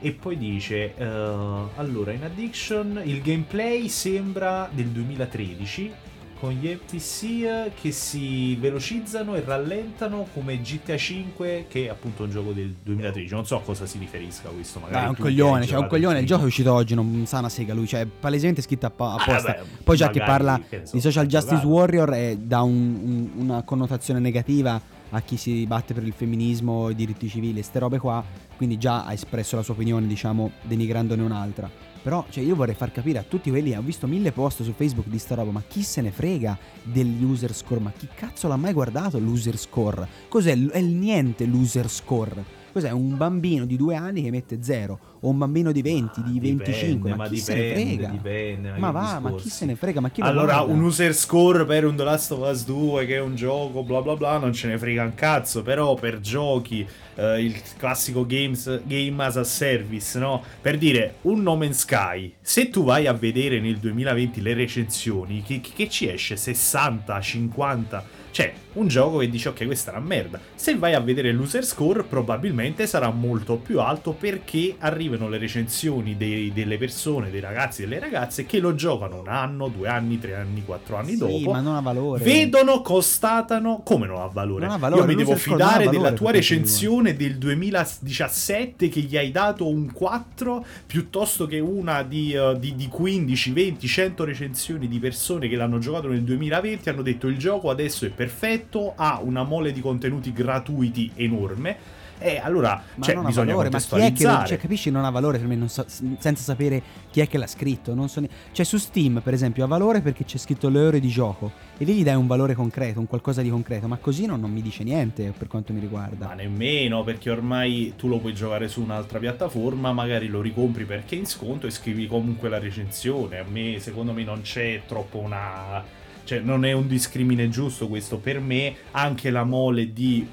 E 0.00 0.12
poi 0.12 0.38
dice: 0.38 0.94
Allora, 0.96 2.12
in 2.12 2.24
Addiction 2.24 3.02
il 3.04 3.20
gameplay 3.20 3.86
sembra 3.90 4.66
del 4.72 4.86
2013. 4.86 5.92
Con 6.40 6.52
gli 6.52 6.68
NPC 6.68 7.72
che 7.80 7.90
si 7.90 8.54
velocizzano 8.54 9.34
e 9.34 9.42
rallentano 9.44 10.28
come 10.32 10.60
GTA 10.60 10.96
5, 10.96 11.66
che 11.68 11.86
è 11.86 11.88
appunto 11.88 12.22
un 12.22 12.30
gioco 12.30 12.52
del 12.52 12.76
2013. 12.80 13.34
Non 13.34 13.44
so 13.44 13.56
a 13.56 13.60
cosa 13.60 13.86
si 13.86 13.98
riferisca 13.98 14.48
questo. 14.50 14.78
Magari 14.78 14.98
Ah, 14.98 15.06
è 15.06 15.08
un 15.08 15.16
coglione, 15.16 15.66
cioè 15.66 15.78
un 15.80 15.88
coglione. 15.88 16.20
Il 16.20 16.26
gioco 16.26 16.44
è 16.44 16.46
uscito 16.46 16.72
oggi, 16.72 16.94
non 16.94 17.24
sa 17.26 17.40
una 17.40 17.48
sega 17.48 17.74
lui, 17.74 17.88
cioè 17.88 18.02
è 18.02 18.06
palesemente 18.06 18.62
scritto 18.62 18.86
appo- 18.86 19.06
apposta. 19.08 19.52
vabbè, 19.52 19.62
Poi 19.82 19.96
già 19.96 20.10
che 20.10 20.20
parla 20.20 20.60
che 20.68 20.82
so, 20.84 20.94
di 20.94 21.00
Social 21.00 21.24
hai 21.24 21.28
Justice. 21.28 21.66
Warrior 21.66 22.10
è, 22.10 22.36
dà 22.36 22.62
un- 22.62 23.00
un- 23.34 23.42
una 23.42 23.62
connotazione 23.62 24.20
negativa 24.20 24.80
a 25.10 25.20
chi 25.22 25.36
si 25.36 25.66
batte 25.66 25.92
per 25.92 26.04
il 26.04 26.12
femminismo, 26.12 26.90
i 26.90 26.94
diritti 26.94 27.28
civili 27.28 27.58
e 27.58 27.62
ste 27.64 27.80
robe 27.80 27.98
qua, 27.98 28.22
quindi 28.56 28.78
già 28.78 29.04
ha 29.06 29.12
espresso 29.12 29.56
la 29.56 29.62
sua 29.64 29.74
opinione, 29.74 30.06
diciamo, 30.06 30.52
denigrandone 30.62 31.20
un'altra. 31.22 31.68
Però, 32.02 32.24
cioè, 32.30 32.44
io 32.44 32.54
vorrei 32.54 32.74
far 32.74 32.92
capire 32.92 33.18
a 33.18 33.24
tutti 33.26 33.50
quelli, 33.50 33.74
ho 33.74 33.82
visto 33.82 34.06
mille 34.06 34.32
post 34.32 34.62
su 34.62 34.72
Facebook 34.72 35.08
di 35.08 35.18
sta 35.18 35.34
roba, 35.34 35.50
ma 35.50 35.62
chi 35.66 35.82
se 35.82 36.00
ne 36.00 36.10
frega 36.10 36.56
degli 36.82 37.22
user 37.22 37.54
score? 37.54 37.80
Ma 37.80 37.92
chi 37.96 38.08
cazzo 38.14 38.48
l'ha 38.48 38.56
mai 38.56 38.72
guardato 38.72 39.18
l'user 39.18 39.58
score? 39.58 40.06
Cos'è? 40.28 40.52
È 40.52 40.78
il 40.78 40.86
niente 40.86 41.44
l'user 41.44 41.90
score. 41.90 42.57
Cos'è? 42.72 42.90
Un 42.90 43.16
bambino 43.16 43.64
di 43.64 43.76
due 43.76 43.94
anni 43.94 44.22
che 44.22 44.30
mette 44.30 44.62
0 44.62 44.98
o 45.20 45.28
un 45.28 45.38
bambino 45.38 45.72
di 45.72 45.82
20, 45.82 46.22
di 46.22 46.32
Dipende, 46.38 46.64
25, 46.64 47.10
ma, 47.10 47.16
ma 47.16 47.28
chi 47.28 47.34
dipende, 47.34 47.62
se 47.62 47.74
ne 47.74 47.84
frega? 47.84 48.08
dipende, 48.08 48.70
ma 48.70 48.74
che 48.74 48.80
va, 48.80 48.90
ma 48.90 49.28
chi 49.28 49.34
discorsi. 49.34 49.50
se 49.50 49.66
ne 49.66 49.76
frega? 49.76 50.00
Ma 50.00 50.10
chi 50.10 50.20
lo 50.20 50.26
Allora, 50.26 50.60
un 50.60 50.82
user 50.82 51.14
score 51.14 51.64
per 51.64 51.84
un 51.84 51.96
The 51.96 52.04
Last 52.04 52.30
of 52.32 52.48
Us 52.48 52.64
2 52.64 53.06
che 53.06 53.16
è 53.16 53.20
un 53.20 53.34
gioco 53.34 53.82
bla 53.82 54.00
bla 54.00 54.14
bla 54.14 54.38
non 54.38 54.52
ce 54.52 54.68
ne 54.68 54.78
frega 54.78 55.02
un 55.02 55.14
cazzo, 55.14 55.62
però 55.62 55.94
per 55.94 56.20
giochi 56.20 56.86
eh, 57.16 57.42
il 57.42 57.60
classico 57.76 58.24
games, 58.26 58.82
game 58.84 59.24
as 59.24 59.36
a 59.36 59.44
service, 59.44 60.18
no? 60.18 60.42
Per 60.60 60.78
dire 60.78 61.16
un 61.22 61.42
No 61.42 61.56
Man's 61.56 61.78
Sky, 61.78 62.34
se 62.40 62.68
tu 62.70 62.84
vai 62.84 63.06
a 63.06 63.12
vedere 63.12 63.60
nel 63.60 63.78
2020 63.78 64.40
le 64.40 64.54
recensioni, 64.54 65.42
che, 65.42 65.60
che 65.60 65.88
ci 65.88 66.08
esce 66.08 66.36
60, 66.36 67.20
50 67.20 68.18
cioè, 68.30 68.52
un 68.78 68.88
gioco 68.88 69.18
che 69.18 69.28
dice 69.28 69.48
ok, 69.50 69.64
questa 69.66 69.92
è 69.92 69.96
una 69.96 70.06
merda. 70.06 70.40
Se 70.54 70.76
vai 70.76 70.94
a 70.94 71.00
vedere 71.00 71.32
l'user 71.32 71.64
score, 71.64 72.02
probabilmente 72.02 72.86
sarà 72.86 73.10
molto 73.10 73.56
più 73.56 73.80
alto 73.80 74.12
perché 74.12 74.74
arrivano 74.78 75.28
le 75.28 75.38
recensioni 75.38 76.16
dei- 76.16 76.52
delle 76.52 76.78
persone, 76.78 77.30
dei 77.30 77.40
ragazzi 77.40 77.82
e 77.82 77.88
delle 77.88 78.00
ragazze 78.00 78.46
che 78.46 78.58
lo 78.58 78.74
giocano 78.74 79.20
un 79.20 79.28
anno, 79.28 79.68
due 79.68 79.88
anni, 79.88 80.18
tre 80.18 80.34
anni, 80.34 80.64
quattro 80.64 80.96
anni 80.96 81.12
Sì, 81.12 81.18
dopo. 81.18 81.50
ma 81.52 81.60
non 81.60 81.74
ha 81.76 81.80
valore. 81.80 82.22
Vedono, 82.24 82.80
constatano. 82.82 83.80
Come 83.84 84.06
non 84.06 84.20
ha 84.20 84.26
valore? 84.26 84.66
Non 84.66 84.74
ha 84.74 84.78
valore, 84.78 85.00
Io 85.02 85.06
mi 85.06 85.14
devo 85.14 85.36
fidare 85.36 85.84
valore 85.84 85.96
della 85.96 86.12
tua 86.12 86.30
recensione 86.30 87.16
del 87.16 87.36
2017 87.38 88.88
che 88.88 89.00
gli 89.00 89.16
hai 89.16 89.30
dato 89.30 89.68
un 89.68 89.90
4 89.92 90.64
piuttosto 90.86 91.46
che 91.46 91.58
una 91.58 92.02
di, 92.02 92.32
eh, 92.32 92.56
di- 92.58 92.74
di 92.74 92.88
15, 92.88 93.50
20, 93.52 93.86
100 93.86 94.24
recensioni 94.24 94.88
di 94.88 94.98
persone 94.98 95.48
che 95.48 95.56
l'hanno 95.56 95.78
giocato 95.78 96.08
nel 96.08 96.22
2020 96.22 96.88
hanno 96.88 97.02
detto 97.02 97.26
il 97.28 97.38
gioco 97.38 97.70
adesso 97.70 98.04
è 98.04 98.10
perfetto, 98.10 98.67
ha 98.96 99.20
una 99.22 99.42
mole 99.44 99.72
di 99.72 99.80
contenuti 99.80 100.32
gratuiti 100.32 101.10
enorme. 101.14 101.96
E 102.20 102.40
allora 102.42 102.82
Ma 102.96 103.04
cioè, 103.04 103.14
bisogna 103.14 103.52
valore, 103.52 103.70
ma 103.70 103.78
chi 103.78 103.84
è 103.84 103.88
che 103.88 103.94
contestualizzare. 103.94 104.46
cioè, 104.48 104.58
capisci 104.58 104.90
non 104.90 105.04
ha 105.04 105.10
valore 105.10 105.38
per 105.38 105.46
me 105.46 105.68
so- 105.68 105.86
senza 105.86 106.42
sapere 106.42 106.82
chi 107.12 107.20
è 107.20 107.28
che 107.28 107.38
l'ha 107.38 107.46
scritto, 107.46 107.94
non 107.94 108.08
so 108.08 108.18
ne- 108.18 108.28
cioè 108.50 108.64
su 108.64 108.76
Steam 108.76 109.20
per 109.22 109.34
esempio 109.34 109.62
ha 109.62 109.68
valore 109.68 110.00
perché 110.00 110.24
c'è 110.24 110.36
scritto 110.36 110.68
le 110.68 110.80
ore 110.80 110.98
di 110.98 111.06
gioco 111.06 111.52
e 111.78 111.84
lì 111.84 111.94
gli 111.94 112.02
dai 112.02 112.16
un 112.16 112.26
valore 112.26 112.54
concreto, 112.54 112.98
un 112.98 113.06
qualcosa 113.06 113.40
di 113.40 113.50
concreto, 113.50 113.86
ma 113.86 113.98
così 113.98 114.26
non, 114.26 114.40
non 114.40 114.50
mi 114.50 114.62
dice 114.62 114.82
niente 114.82 115.32
per 115.38 115.46
quanto 115.46 115.72
mi 115.72 115.78
riguarda. 115.78 116.26
Ma 116.26 116.34
nemmeno 116.34 117.04
perché 117.04 117.30
ormai 117.30 117.94
tu 117.96 118.08
lo 118.08 118.18
puoi 118.18 118.34
giocare 118.34 118.66
su 118.66 118.82
un'altra 118.82 119.20
piattaforma, 119.20 119.92
magari 119.92 120.26
lo 120.26 120.40
ricompri 120.40 120.86
perché 120.86 121.14
è 121.14 121.18
in 121.20 121.26
sconto 121.26 121.68
e 121.68 121.70
scrivi 121.70 122.08
comunque 122.08 122.48
la 122.48 122.58
recensione. 122.58 123.38
A 123.38 123.44
me, 123.48 123.78
secondo 123.78 124.12
me, 124.12 124.24
non 124.24 124.40
c'è 124.40 124.82
troppo 124.88 125.18
una. 125.18 125.84
Cioè, 126.28 126.40
non 126.40 126.66
è 126.66 126.72
un 126.72 126.86
discrimine 126.86 127.48
giusto 127.48 127.88
questo. 127.88 128.18
Per 128.18 128.38
me, 128.38 128.74
anche 128.90 129.30
la 129.30 129.44
mole 129.44 129.94
di 129.94 130.28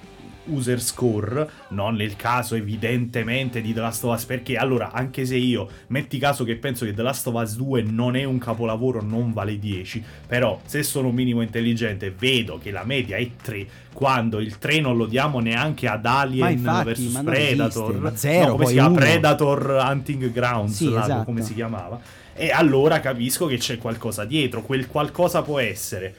user 0.48 0.82
score, 0.82 1.50
non 1.70 1.96
nel 1.96 2.16
caso 2.16 2.56
evidentemente 2.56 3.62
di 3.62 3.74
The 3.74 3.80
Last 3.82 4.04
of 4.04 4.16
Us, 4.16 4.26
perché 4.26 4.56
allora, 4.58 4.92
anche 4.92 5.26
se 5.26 5.36
io 5.36 5.68
metti 5.88 6.18
caso 6.18 6.44
che 6.44 6.56
penso 6.56 6.86
che 6.86 6.94
The 6.94 7.02
Last 7.02 7.28
of 7.28 7.36
Us 7.36 7.56
2 7.56 7.82
non 7.84 8.16
è 8.16 8.24
un 8.24 8.38
capolavoro, 8.38 9.02
non 9.02 9.34
vale 9.34 9.58
10, 9.60 10.04
però 10.28 10.60
se 10.66 10.84
sono 10.84 11.10
un 11.10 11.16
minimo 11.16 11.42
intelligente 11.42 12.14
vedo 12.18 12.60
che 12.62 12.72
la 12.72 12.84
media 12.84 13.18
è 13.18 13.28
3, 13.42 13.68
quando 13.94 14.40
il 14.40 14.58
3 14.58 14.82
non 14.82 14.98
lo 14.98 15.06
diamo 15.06 15.40
neanche 15.40 15.88
ad 15.88 16.06
Alien 16.06 16.52
infatti, 16.52 17.08
vs 17.08 17.22
Predator, 17.24 17.84
esiste, 17.90 18.02
ma 18.02 18.16
zero, 18.16 18.46
no, 18.48 18.52
come 18.54 18.66
si 18.66 18.74
chiama? 18.74 18.88
uno. 18.90 18.98
Predator 19.00 19.86
Hunting 19.90 20.32
Grounds, 20.32 20.76
Sì, 20.76 20.90
là, 20.92 21.04
esatto. 21.04 21.24
come 21.24 21.42
si 21.42 21.54
chiamava. 21.54 22.00
E 22.38 22.50
allora 22.52 23.00
capisco 23.00 23.46
che 23.46 23.56
c'è 23.58 23.78
qualcosa 23.78 24.26
dietro, 24.26 24.62
quel 24.62 24.88
qualcosa 24.88 25.42
può 25.42 25.58
essere 25.60 26.14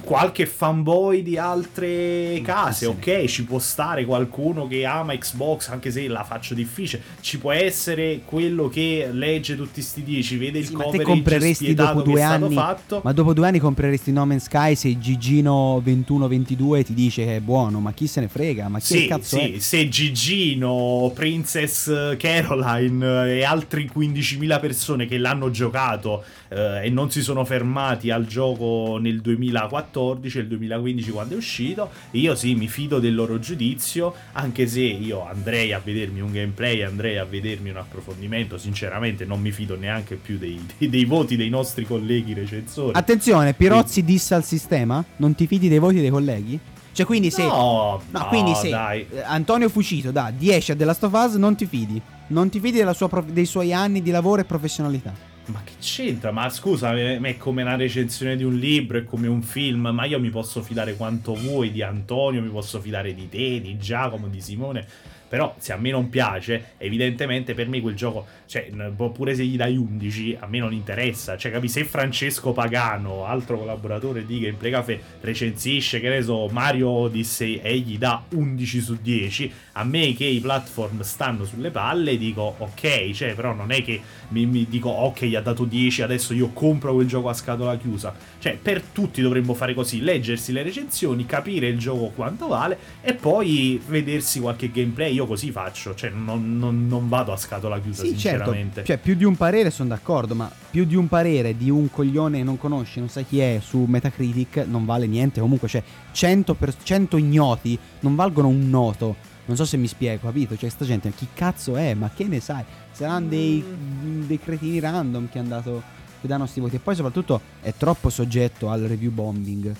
qualche 0.00 0.46
fanboy 0.46 1.22
di 1.22 1.36
altre 1.36 2.40
case, 2.42 2.86
ok? 2.86 3.24
Ci 3.26 3.44
può 3.44 3.58
stare 3.58 4.04
qualcuno 4.04 4.66
che 4.66 4.84
ama 4.84 5.16
Xbox, 5.16 5.68
anche 5.68 5.90
se 5.90 6.08
la 6.08 6.24
faccio 6.24 6.54
difficile. 6.54 7.02
Ci 7.20 7.38
può 7.38 7.52
essere 7.52 8.22
quello 8.24 8.68
che 8.68 9.08
legge 9.12 9.54
tutti 9.54 9.80
sti 9.80 10.02
10, 10.02 10.36
vede 10.38 10.58
il 10.58 10.66
Sì, 10.66 10.72
ma 10.74 10.84
te 10.84 10.88
coverage 10.88 11.12
compreresti 11.12 11.74
dopo 11.74 11.98
che 11.98 12.10
due 12.10 12.20
è 12.20 12.24
stato 12.24 12.44
anni 12.46 12.54
fatto. 12.54 13.00
Ma 13.04 13.12
dopo 13.12 13.32
due 13.32 13.46
anni 13.46 13.58
compreresti 13.58 14.12
No 14.12 14.26
Man's 14.26 14.44
Sky 14.44 14.74
se 14.74 14.98
Gigino 14.98 15.82
21-22 15.84 16.84
ti 16.84 16.94
dice 16.94 17.24
che 17.24 17.36
è 17.36 17.40
buono, 17.40 17.80
ma 17.80 17.92
chi 17.92 18.06
se 18.06 18.20
ne 18.20 18.28
frega? 18.28 18.68
Ma 18.68 18.78
chi 18.78 18.98
Sì, 18.98 19.06
cazzo 19.06 19.36
sì, 19.36 19.52
è? 19.54 19.58
se 19.58 19.88
Gigino, 19.88 21.12
Princess 21.14 22.16
Caroline 22.16 23.30
e 23.38 23.44
altri 23.44 23.90
15.000 23.94 24.60
persone 24.60 25.06
che 25.06 25.18
l'hanno 25.18 25.50
giocato 25.50 26.24
eh, 26.48 26.86
e 26.86 26.90
non 26.90 27.10
si 27.10 27.22
sono 27.22 27.44
fermati 27.44 28.10
al 28.10 28.26
gioco 28.26 28.98
nel 29.00 29.20
2014 29.20 29.81
e 29.90 30.40
il 30.40 30.48
2015 30.48 31.10
quando 31.10 31.34
è 31.34 31.36
uscito, 31.36 31.90
io 32.12 32.34
sì, 32.34 32.54
mi 32.54 32.68
fido 32.68 32.98
del 33.00 33.14
loro 33.14 33.38
giudizio, 33.38 34.14
anche 34.32 34.66
se 34.66 34.80
io 34.80 35.26
andrei 35.26 35.72
a 35.72 35.80
vedermi 35.82 36.20
un 36.20 36.32
gameplay, 36.32 36.82
andrei 36.82 37.18
a 37.18 37.24
vedermi 37.24 37.70
un 37.70 37.76
approfondimento, 37.76 38.58
sinceramente 38.58 39.24
non 39.24 39.40
mi 39.40 39.50
fido 39.50 39.76
neanche 39.76 40.16
più 40.16 40.38
dei, 40.38 40.60
dei- 40.78 40.88
dei 40.88 41.04
voti 41.04 41.36
dei 41.36 41.48
nostri 41.48 41.84
colleghi 41.86 42.34
recensori. 42.34 42.92
Attenzione, 42.96 43.54
Pirozzi 43.54 44.04
dissa 44.04 44.36
al 44.36 44.44
sistema? 44.44 45.04
Non 45.16 45.34
ti 45.34 45.46
fidi 45.46 45.68
dei 45.68 45.78
voti 45.78 46.00
dei 46.00 46.10
colleghi? 46.10 46.58
Cioè, 46.92 47.06
quindi 47.06 47.30
se. 47.30 47.42
No, 47.42 48.02
No, 48.10 48.18
no, 48.18 48.26
quindi 48.28 48.54
se 48.54 48.68
dai. 48.68 49.06
Antonio 49.24 49.68
Fucito 49.70 50.10
da 50.10 50.30
10 50.36 50.72
a 50.72 50.76
The 50.76 50.84
Last 50.84 51.02
of 51.04 51.12
Us 51.14 51.34
non 51.36 51.56
ti 51.56 51.64
fidi. 51.64 52.00
Non 52.28 52.50
ti 52.50 52.60
fidi 52.60 52.76
della 52.78 52.92
sua 52.92 53.08
prof- 53.08 53.30
dei 53.30 53.46
suoi 53.46 53.72
anni 53.72 54.02
di 54.02 54.10
lavoro 54.10 54.42
e 54.42 54.44
professionalità. 54.44 55.30
Ma 55.46 55.60
che 55.64 55.72
c'entra? 55.80 56.30
Ma 56.30 56.48
scusa, 56.48 56.94
è 56.96 57.36
come 57.36 57.62
una 57.62 57.74
recensione 57.74 58.36
di 58.36 58.44
un 58.44 58.56
libro, 58.56 58.98
è 58.98 59.04
come 59.04 59.26
un 59.26 59.42
film, 59.42 59.88
ma 59.88 60.04
io 60.04 60.20
mi 60.20 60.30
posso 60.30 60.62
fidare 60.62 60.94
quanto 60.94 61.34
vuoi 61.34 61.72
di 61.72 61.82
Antonio, 61.82 62.40
mi 62.40 62.48
posso 62.48 62.80
fidare 62.80 63.12
di 63.12 63.28
te, 63.28 63.60
di 63.60 63.76
Giacomo, 63.76 64.28
di 64.28 64.40
Simone. 64.40 64.86
Però 65.32 65.54
se 65.56 65.72
a 65.72 65.78
me 65.78 65.88
non 65.88 66.10
piace, 66.10 66.74
evidentemente 66.76 67.54
per 67.54 67.66
me 67.66 67.80
quel 67.80 67.94
gioco, 67.94 68.26
cioè, 68.44 68.68
n- 68.70 68.92
pure 69.14 69.34
se 69.34 69.46
gli 69.46 69.56
dai 69.56 69.78
11, 69.78 70.36
a 70.40 70.46
me 70.46 70.58
non 70.58 70.74
interessa. 70.74 71.38
Cioè, 71.38 71.50
capi, 71.50 71.68
se 71.68 71.84
Francesco 71.84 72.52
Pagano, 72.52 73.24
altro 73.24 73.56
collaboratore 73.56 74.26
di 74.26 74.40
Gameplay 74.40 74.70
Cafe, 74.70 75.00
recensisce, 75.22 76.00
che 76.00 76.10
ne 76.10 76.20
so, 76.20 76.48
Mario 76.48 76.90
Odyssey 76.90 77.60
e 77.62 77.78
gli 77.78 77.96
dà 77.96 78.22
11 78.28 78.80
su 78.82 78.98
10, 79.00 79.52
a 79.72 79.84
me 79.84 80.12
che 80.12 80.26
i 80.26 80.38
platform 80.38 81.00
stanno 81.00 81.46
sulle 81.46 81.70
palle 81.70 82.18
dico 82.18 82.56
ok, 82.58 83.12
cioè, 83.12 83.34
però 83.34 83.54
non 83.54 83.70
è 83.70 83.82
che 83.82 84.02
mi, 84.28 84.44
mi 84.44 84.66
dico 84.68 84.90
ok, 84.90 85.24
gli 85.24 85.34
ha 85.34 85.40
dato 85.40 85.64
10, 85.64 86.02
adesso 86.02 86.34
io 86.34 86.48
compro 86.48 86.92
quel 86.92 87.06
gioco 87.06 87.30
a 87.30 87.34
scatola 87.34 87.78
chiusa. 87.78 88.14
Cioè, 88.38 88.58
per 88.60 88.82
tutti 88.82 89.22
dovremmo 89.22 89.54
fare 89.54 89.72
così, 89.72 90.02
leggersi 90.02 90.52
le 90.52 90.62
recensioni, 90.62 91.24
capire 91.24 91.68
il 91.68 91.78
gioco 91.78 92.12
quanto 92.14 92.48
vale 92.48 92.76
e 93.00 93.14
poi 93.14 93.80
vedersi 93.86 94.40
qualche 94.40 94.70
gameplay. 94.70 95.14
Io 95.14 95.21
così 95.26 95.50
faccio, 95.50 95.94
cioè 95.94 96.10
non, 96.10 96.58
non- 96.58 96.86
non 96.86 97.08
vado 97.08 97.32
a 97.32 97.36
scatola 97.36 97.80
chiusa, 97.80 98.02
Sì, 98.02 98.16
certo. 98.16 98.18
sinceramente. 98.52 98.84
Cioè, 98.84 98.98
più 98.98 99.14
di 99.14 99.24
un 99.24 99.36
parere 99.36 99.70
sono 99.70 99.88
d'accordo, 99.90 100.34
ma 100.34 100.50
più 100.70 100.84
di 100.84 100.94
un 100.96 101.08
parere 101.08 101.56
di 101.56 101.70
un 101.70 101.90
coglione 101.90 102.38
che 102.38 102.44
non 102.44 102.56
conosci, 102.58 102.98
non 103.00 103.08
sai 103.08 103.26
chi 103.26 103.38
è 103.40 103.60
su 103.62 103.84
Metacritic 103.88 104.64
non 104.68 104.84
vale 104.84 105.06
niente. 105.06 105.40
Comunque, 105.40 105.68
cioè, 105.68 105.82
100, 106.12 106.54
per- 106.54 106.74
100 106.82 107.16
ignoti 107.16 107.78
non 108.00 108.14
valgono 108.14 108.48
un 108.48 108.68
noto. 108.68 109.16
Non 109.44 109.56
so 109.56 109.64
se 109.64 109.76
mi 109.76 109.88
spiego, 109.88 110.26
capito? 110.26 110.56
Cioè, 110.56 110.70
sta 110.70 110.84
gente, 110.84 111.12
chi 111.14 111.26
cazzo 111.34 111.76
è? 111.76 111.94
Ma 111.94 112.10
che 112.14 112.24
ne 112.28 112.38
sai? 112.40 112.62
Saranno 112.92 113.28
dei, 113.28 113.62
Mm. 113.62 114.22
dei 114.26 114.38
cretini 114.38 114.78
random 114.78 115.28
che 115.28 115.38
hanno 115.38 115.48
dato. 115.48 115.82
che 116.22 116.28
danno 116.28 116.46
sti 116.46 116.60
voti. 116.60 116.76
E 116.76 116.78
poi, 116.78 116.94
soprattutto, 116.94 117.40
è 117.60 117.74
troppo 117.76 118.08
soggetto 118.08 118.70
al 118.70 118.82
review 118.82 119.10
bombing. 119.10 119.74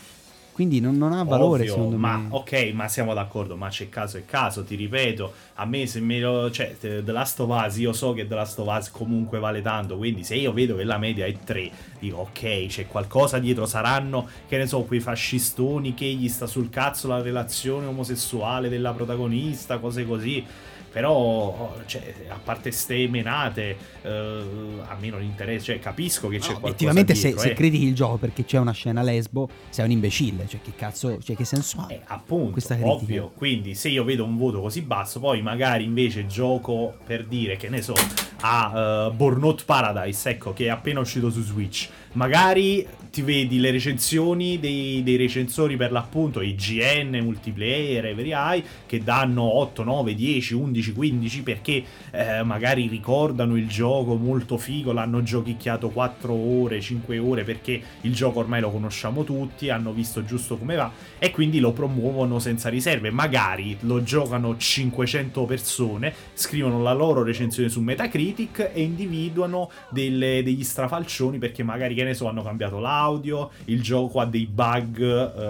Quindi 0.53 0.81
non, 0.81 0.99
non 0.99 1.15
ha 1.15 1.23
valore, 1.23 1.63
Ovvio, 1.63 1.75
secondo 1.75 1.97
ma 1.97 2.19
me. 2.19 2.27
ok, 2.31 2.73
ma 2.75 2.87
siamo 2.87 3.15
d'accordo, 3.15 3.57
ma 3.57 3.69
c'è 3.69 3.89
caso 3.89 4.19
e 4.19 4.27
caso, 4.27 4.63
ti 4.63 4.75
ripeto, 4.75 5.33
a 5.55 5.65
me 5.65 5.87
se 5.87 6.01
me 6.01 6.21
lo, 6.21 6.51
cioè, 6.51 6.77
The 6.79 7.03
Last 7.11 7.41
of 7.41 7.49
Us, 7.49 7.79
io 7.79 7.95
so 7.95 8.13
che 8.13 8.27
The 8.27 8.35
Last 8.35 8.59
of 8.59 8.69
Us 8.69 8.91
comunque 8.91 9.39
vale 9.39 9.63
tanto, 9.63 9.97
quindi 9.97 10.25
se 10.25 10.35
io 10.35 10.53
vedo 10.53 10.77
che 10.77 10.85
la 10.85 10.99
media 10.99 11.25
è 11.25 11.33
3, 11.33 11.71
dico 11.99 12.19
ok, 12.19 12.67
c'è 12.67 12.87
qualcosa 12.87 13.39
dietro, 13.39 13.65
saranno, 13.65 14.29
che 14.47 14.59
ne 14.59 14.67
so, 14.67 14.83
quei 14.83 15.01
fascistoni 15.01 15.95
che 15.95 16.05
gli 16.05 16.29
sta 16.29 16.47
sul 16.47 16.69
cazzo 16.69 17.09
la 17.09 17.23
relazione 17.23 17.87
omosessuale 17.87 18.69
della 18.69 18.93
protagonista, 18.93 19.79
cose 19.79 20.05
così. 20.05 20.45
Però, 20.93 21.75
cioè, 21.87 22.15
a 22.29 22.39
parte 22.43 22.71
ste 22.71 23.09
menate, 23.09 23.77
eh, 24.03 24.43
a 24.87 24.97
me 25.01 25.09
non 25.09 25.23
interessa, 25.23 25.65
cioè, 25.67 25.79
capisco 25.79 26.29
che 26.29 26.39
c'è 26.39 26.53
No, 26.53 26.61
qualcosa 26.61 26.67
obiettivamente, 26.67 27.15
se, 27.15 27.29
dietro, 27.29 27.41
se 27.41 27.51
eh. 27.51 27.55
critichi 27.55 27.87
il 27.87 27.95
gioco 27.95 28.17
perché 28.19 28.45
c'è 28.45 28.59
una 28.59 28.73
scena 28.73 29.03
lesbo, 29.03 29.49
sei 29.71 29.87
un 29.87 29.91
imbecille. 29.91 30.47
Cioè, 30.47 30.61
che 30.61 30.73
cazzo, 30.77 31.19
cioè, 31.23 31.35
che 31.35 31.45
senso 31.45 31.81
ha? 31.81 31.87
Eh, 31.89 32.01
appunto, 32.05 32.53
questa 32.53 32.75
critica? 32.75 32.95
ovvio. 32.95 33.33
Quindi, 33.35 33.75
se 33.75 33.89
io 33.89 34.05
vedo 34.05 34.25
un 34.25 34.37
voto 34.37 34.61
così 34.61 34.83
basso, 34.83 35.19
poi 35.19 35.41
magari 35.41 35.85
invece 35.85 36.27
gioco 36.27 36.95
per 37.07 37.25
dire 37.25 37.57
che 37.57 37.71
ne 37.71 37.81
so 37.81 37.95
a 38.41 39.07
uh, 39.09 39.13
Burnout 39.13 39.65
Paradise, 39.65 40.29
ecco, 40.29 40.53
che 40.53 40.67
è 40.67 40.69
appena 40.69 41.01
uscito 41.01 41.31
su 41.31 41.43
Switch. 41.43 41.89
Magari 42.13 42.87
ti 43.13 43.21
vedi 43.21 43.61
le 43.61 43.71
recensioni 43.71 44.59
dei, 44.59 45.03
dei 45.03 45.17
recensori 45.17 45.77
per 45.77 45.93
l'appunto, 45.93 46.41
IGN, 46.41 47.19
Multiplayer, 47.23 48.07
Every 48.07 48.33
Eye, 48.33 48.65
che 48.87 49.03
danno 49.03 49.43
8, 49.43 49.85
9, 49.85 50.15
10, 50.15 50.55
11, 50.55 50.93
15 50.95 51.43
perché 51.43 51.85
eh, 52.11 52.43
magari 52.43 52.89
ricordano 52.89 53.57
il 53.59 53.69
gioco 53.69 54.15
molto 54.17 54.57
figo, 54.57 54.93
l'hanno 54.93 55.23
giochicchiato 55.23 55.91
4 55.91 56.33
ore, 56.33 56.81
5 56.81 57.19
ore 57.19 57.45
perché 57.45 57.79
il 58.01 58.15
gioco 58.15 58.39
ormai 58.39 58.63
lo 58.63 58.71
conosciamo 58.71 59.25
tutti, 59.25 59.69
hanno 59.69 59.93
visto 59.93 60.25
giusto 60.25 60.57
come 60.57 60.77
va 60.77 60.91
e 61.19 61.31
quindi 61.31 61.61
lo 61.61 61.73
promuovono 61.73 62.39
senza 62.39 62.71
riserve. 62.71 63.11
Magari 63.11 63.77
lo 63.81 64.03
giocano 64.03 64.57
500 64.57 65.45
persone, 65.45 66.15
scrivono 66.33 66.81
la 66.81 66.95
loro 66.95 67.23
recensione 67.23 67.69
su 67.69 67.83
Metacritic 67.83 68.71
e 68.73 68.81
individuano 68.81 69.71
delle- 69.91 70.43
degli 70.43 70.65
strafalcioni 70.65 71.37
perché 71.37 71.63
magari, 71.63 71.93
che 72.03 72.09
ne 72.09 72.15
so, 72.15 72.29
hanno 72.29 72.43
cambiato 72.43 72.79
l'audio, 72.79 73.51
il 73.67 73.83
gioco 73.83 74.21
ha 74.21 74.27
dei 74.27 74.47
bug 74.47 75.01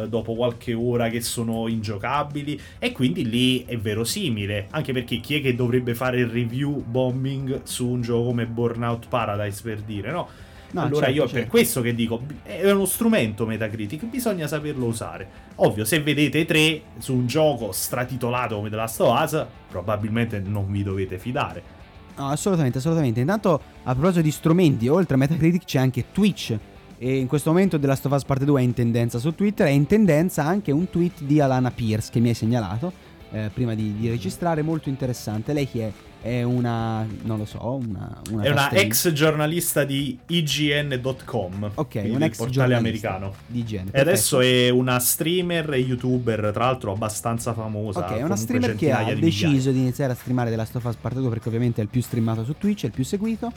eh, 0.04 0.08
dopo 0.08 0.34
qualche 0.34 0.74
ora 0.74 1.08
che 1.08 1.20
sono 1.20 1.68
ingiocabili 1.68 2.60
e 2.78 2.92
quindi 2.92 3.28
lì 3.28 3.64
è 3.64 3.76
verosimile, 3.78 4.68
anche 4.70 4.92
perché 4.92 5.18
chi 5.20 5.36
è 5.36 5.40
che 5.42 5.54
dovrebbe 5.54 5.94
fare 5.94 6.20
il 6.20 6.26
review 6.26 6.82
bombing 6.82 7.62
su 7.64 7.88
un 7.88 8.02
gioco 8.02 8.26
come 8.26 8.46
Burnout 8.46 9.08
Paradise 9.08 9.62
per 9.62 9.80
dire, 9.80 10.10
no? 10.10 10.28
No, 10.72 10.82
allora 10.82 11.06
certo, 11.06 11.12
io 11.12 11.22
è 11.22 11.26
per 11.26 11.34
certo. 11.34 11.50
questo 11.50 11.80
che 11.82 11.94
dico, 11.94 12.22
è 12.42 12.70
uno 12.70 12.86
strumento 12.86 13.44
Metacritic, 13.44 14.04
bisogna 14.06 14.46
saperlo 14.46 14.86
usare. 14.86 15.28
Ovvio, 15.56 15.84
se 15.84 16.00
vedete 16.00 16.46
3 16.46 16.82
su 16.98 17.14
un 17.14 17.26
gioco 17.26 17.72
stratitolato 17.72 18.56
come 18.56 18.70
The 18.70 18.76
Last 18.76 19.00
of 19.00 19.20
Us, 19.20 19.46
probabilmente 19.68 20.40
non 20.40 20.72
vi 20.72 20.82
dovete 20.82 21.18
fidare. 21.18 21.81
No, 22.22 22.28
assolutamente, 22.28 22.78
assolutamente. 22.78 23.18
Intanto, 23.18 23.60
a 23.82 23.92
proposito 23.92 24.20
di 24.20 24.30
strumenti, 24.30 24.86
oltre 24.86 25.14
a 25.14 25.18
Metacritic 25.18 25.64
c'è 25.64 25.80
anche 25.80 26.04
Twitch. 26.12 26.56
E 26.98 27.16
in 27.16 27.26
questo 27.26 27.50
momento 27.50 27.80
The 27.80 27.86
Last 27.88 28.06
of 28.06 28.12
Us 28.12 28.22
Parte 28.22 28.44
2 28.44 28.60
è 28.60 28.62
in 28.62 28.74
tendenza 28.74 29.18
su 29.18 29.34
Twitter. 29.34 29.66
È 29.66 29.70
in 29.70 29.86
tendenza 29.86 30.44
anche 30.44 30.70
un 30.70 30.88
tweet 30.88 31.22
di 31.22 31.40
Alana 31.40 31.72
Pierce 31.72 32.10
che 32.12 32.20
mi 32.20 32.28
hai 32.28 32.34
segnalato 32.34 32.92
eh, 33.32 33.50
prima 33.52 33.74
di, 33.74 33.94
di 33.96 34.08
registrare, 34.08 34.62
molto 34.62 34.88
interessante. 34.88 35.52
Lei 35.52 35.68
chi 35.68 35.80
è? 35.80 35.92
È 36.22 36.42
una, 36.44 37.04
non 37.22 37.38
lo 37.38 37.44
so, 37.44 37.74
una... 37.74 38.20
una 38.30 38.42
È 38.44 38.50
una 38.50 38.70
ex 38.70 39.10
giornalista 39.10 39.82
di 39.82 40.16
IGN.com, 40.24 41.72
Ok, 41.74 42.02
un 42.04 42.22
ex 42.22 42.36
portale 42.36 42.74
americano. 42.74 43.34
di 43.46 43.60
igiene. 43.60 43.90
E 43.92 44.00
adesso 44.00 44.40
è 44.40 44.68
una 44.68 44.98
streamer 45.00 45.72
e 45.72 45.78
youtuber, 45.78 46.50
tra 46.52 46.66
l'altro 46.66 46.92
abbastanza 46.92 47.52
famosa. 47.52 48.00
Ok, 48.00 48.12
è 48.18 48.22
una 48.22 48.36
streamer 48.36 48.76
che 48.76 48.92
ha 48.92 49.02
di 49.12 49.20
deciso 49.20 49.46
migliaia. 49.48 49.72
di 49.72 49.78
iniziare 49.80 50.12
a 50.12 50.14
streamare 50.14 50.50
The 50.50 50.56
Last 50.56 50.76
of 50.76 50.84
Us 50.84 50.94
Part 50.96 51.16
2 51.16 51.28
perché 51.28 51.48
ovviamente 51.48 51.80
è 51.80 51.84
il 51.84 51.90
più 51.90 52.00
streamato 52.02 52.44
su 52.44 52.54
Twitch, 52.56 52.82
è 52.84 52.86
il 52.86 52.92
più 52.92 53.04
seguito 53.04 53.50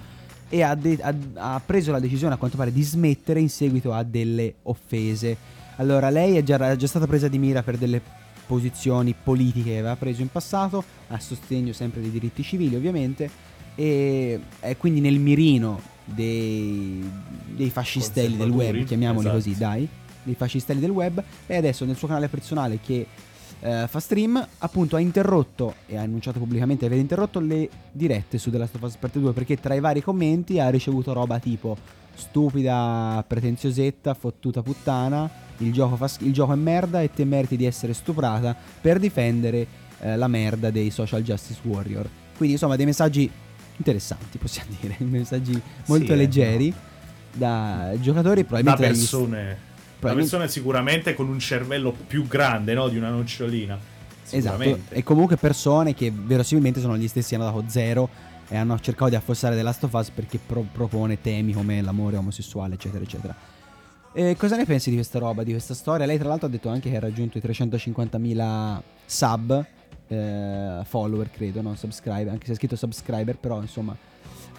e 0.50 0.62
ha, 0.64 0.74
de- 0.76 1.00
ha- 1.02 1.54
ha 1.54 1.62
preso 1.64 1.92
la 1.92 2.00
decisione 2.00 2.34
a 2.34 2.38
quanto 2.38 2.58
pare 2.58 2.72
di 2.72 2.82
smettere 2.82 3.40
in 3.40 3.50
seguito 3.50 3.94
a 3.94 4.04
delle 4.04 4.56
offese. 4.64 5.38
Allora, 5.78 6.10
lei 6.10 6.38
è 6.38 6.44
già, 6.44 6.72
è 6.72 6.76
già 6.76 6.88
stata 6.88 7.06
presa 7.06 7.28
di 7.28 7.38
mira 7.38 7.62
per 7.62 7.78
delle 7.78 8.02
posizioni 8.46 9.16
politiche 9.22 9.72
che 9.72 9.78
aveva 9.80 9.96
preso 9.96 10.22
in 10.22 10.30
passato, 10.30 10.84
a 11.08 11.20
sostegno 11.20 11.74
sempre 11.74 12.02
dei 12.02 12.12
diritti 12.12 12.44
civili 12.44 12.76
ovviamente, 12.76 13.30
e 13.76 14.40
è 14.60 14.78
quindi 14.78 15.02
nel 15.02 15.20
mirino 15.20 15.82
dei, 16.06 17.04
dei 17.48 17.70
fascistelli 17.70 18.38
del 18.38 18.50
web, 18.50 18.84
chiamiamoli 18.84 19.28
esatto. 19.28 19.36
così, 19.36 19.58
dai, 19.58 19.88
dei 20.24 20.36
fascistelli 20.36 20.80
del 20.80 20.92
web, 20.92 21.24
e 21.46 21.56
adesso 21.56 21.86
nel 21.86 21.96
suo 21.96 22.08
canale 22.08 22.28
personale 22.28 22.80
che 22.80 23.06
eh, 23.60 23.86
fa 23.88 24.00
stream, 24.00 24.48
appunto 24.60 24.96
ha 24.96 25.00
interrotto 25.00 25.76
e 25.88 25.98
ha 25.98 26.02
annunciato 26.02 26.40
pubblicamente 26.40 26.82
di 26.82 26.86
aver 26.88 27.00
interrotto 27.00 27.40
le 27.40 27.70
dirette 27.92 28.38
su 28.38 28.52
The 28.52 28.58
Last 28.58 28.76
of 28.76 28.82
Us 28.84 28.96
Part 28.98 29.18
2 29.18 29.34
perché 29.34 29.60
tra 29.60 29.74
i 29.74 29.80
vari 29.80 30.02
commenti 30.02 30.60
ha 30.60 30.70
ricevuto 30.70 31.14
roba 31.14 31.40
tipo 31.40 31.78
stupida, 32.16 33.24
pretenziosetta, 33.28 34.14
fottuta 34.14 34.62
puttana, 34.62 35.30
il 35.58 35.72
gioco, 35.72 35.96
fa 35.96 36.10
il 36.20 36.34
gioco 36.34 36.54
è 36.54 36.56
merda 36.56 37.02
e 37.02 37.12
te 37.12 37.24
meriti 37.26 37.56
di 37.58 37.66
essere 37.66 37.94
stuprata 37.94 38.56
per 38.82 39.00
difendere 39.00 39.68
eh, 40.00 40.18
la 40.18 40.28
merda 40.28 40.70
dei 40.70 40.90
social 40.90 41.22
justice 41.22 41.60
warrior. 41.64 42.08
Quindi 42.36 42.56
insomma 42.56 42.76
dei 42.76 42.86
messaggi 42.86 43.30
interessanti 43.78 44.38
possiamo 44.38 44.72
dire, 44.80 44.96
messaggi 45.00 45.60
molto 45.86 46.14
eh, 46.14 46.16
leggeri 46.16 46.74
da 47.32 47.94
giocatori 48.00 48.42
Da 48.42 48.48
probabilmente 48.48 48.82
dagli, 48.82 48.98
persone... 48.98 49.58
probabilmente- 50.00 50.32
persona 50.38 50.48
sicuramente 50.48 51.14
con 51.14 51.28
un 51.28 51.40
cervello 51.40 51.92
più 51.92 52.28
grande, 52.28 52.74
no? 52.74 52.88
Di 52.88 52.98
una 52.98 53.10
nocciolina. 53.10 53.94
Esatto, 54.28 54.80
e 54.90 55.04
comunque 55.04 55.38
persone 55.38 55.94
che 55.94 56.12
verosimilmente 56.12 56.80
sono 56.80 56.98
gli 56.98 57.08
stessi 57.08 57.36
hanno 57.36 57.46
dato 57.46 57.64
zero 57.68 58.10
e 58.48 58.58
hanno 58.58 58.80
cercato 58.80 59.10
di 59.10 59.16
affossare 59.16 59.56
The 59.56 59.64
Last 59.64 59.84
of 59.84 59.94
Us 59.94 60.10
perché 60.12 60.40
pro- 60.46 60.66
propone 60.72 61.20
temi 61.22 61.54
come 61.54 61.82
l'amore 61.82 62.18
omosessuale, 62.18 62.76
eccetera, 62.76 63.04
eccetera. 63.04 63.36
E 64.14 64.36
cosa 64.38 64.56
ne 64.56 64.66
pensi 64.66 64.90
di 64.90 64.96
questa 64.96 65.20
roba, 65.20 65.44
di 65.44 65.52
questa 65.52 65.74
storia? 65.74 66.06
Lei 66.06 66.18
tra 66.18 66.30
l'altro 66.30 66.48
ha 66.48 66.50
detto 66.50 66.70
anche 66.70 66.90
che 66.90 66.96
ha 66.96 67.02
raggiunto 67.02 67.38
i 67.38 67.42
350.000 67.44 68.82
sub, 69.06 69.66
eh, 70.08 70.82
follower 70.84 71.30
credo, 71.32 71.62
non 71.62 71.76
subscriber, 71.76 72.30
anche 72.30 72.46
se 72.46 72.54
è 72.54 72.56
scritto 72.56 72.76
subscriber, 72.78 73.36
però 73.38 73.60
insomma 73.60 73.96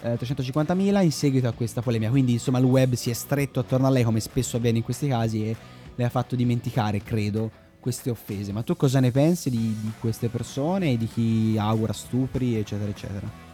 eh, 0.01 0.13
350.000 0.13 1.03
in 1.03 1.11
seguito 1.11 1.47
a 1.47 1.53
questa 1.53 1.81
polemica. 1.81 2.11
Quindi 2.11 2.33
insomma 2.33 2.59
il 2.59 2.65
web 2.65 2.93
si 2.93 3.09
è 3.09 3.13
stretto 3.13 3.59
attorno 3.59 3.87
a 3.87 3.89
lei 3.89 4.03
come 4.03 4.19
spesso 4.19 4.57
avviene 4.57 4.77
in 4.77 4.83
questi 4.83 5.07
casi 5.07 5.49
e 5.49 5.55
le 5.95 6.03
ha 6.03 6.09
fatto 6.09 6.35
dimenticare, 6.35 7.01
credo, 7.01 7.49
queste 7.79 8.11
offese. 8.11 8.51
Ma 8.51 8.61
tu 8.61 8.75
cosa 8.75 8.99
ne 8.99 9.09
pensi 9.09 9.49
di, 9.49 9.75
di 9.81 9.91
queste 9.99 10.27
persone 10.27 10.91
e 10.91 10.97
di 10.97 11.07
chi 11.07 11.55
augura 11.57 11.93
stupri, 11.93 12.57
eccetera, 12.57 12.89
eccetera? 12.89 13.46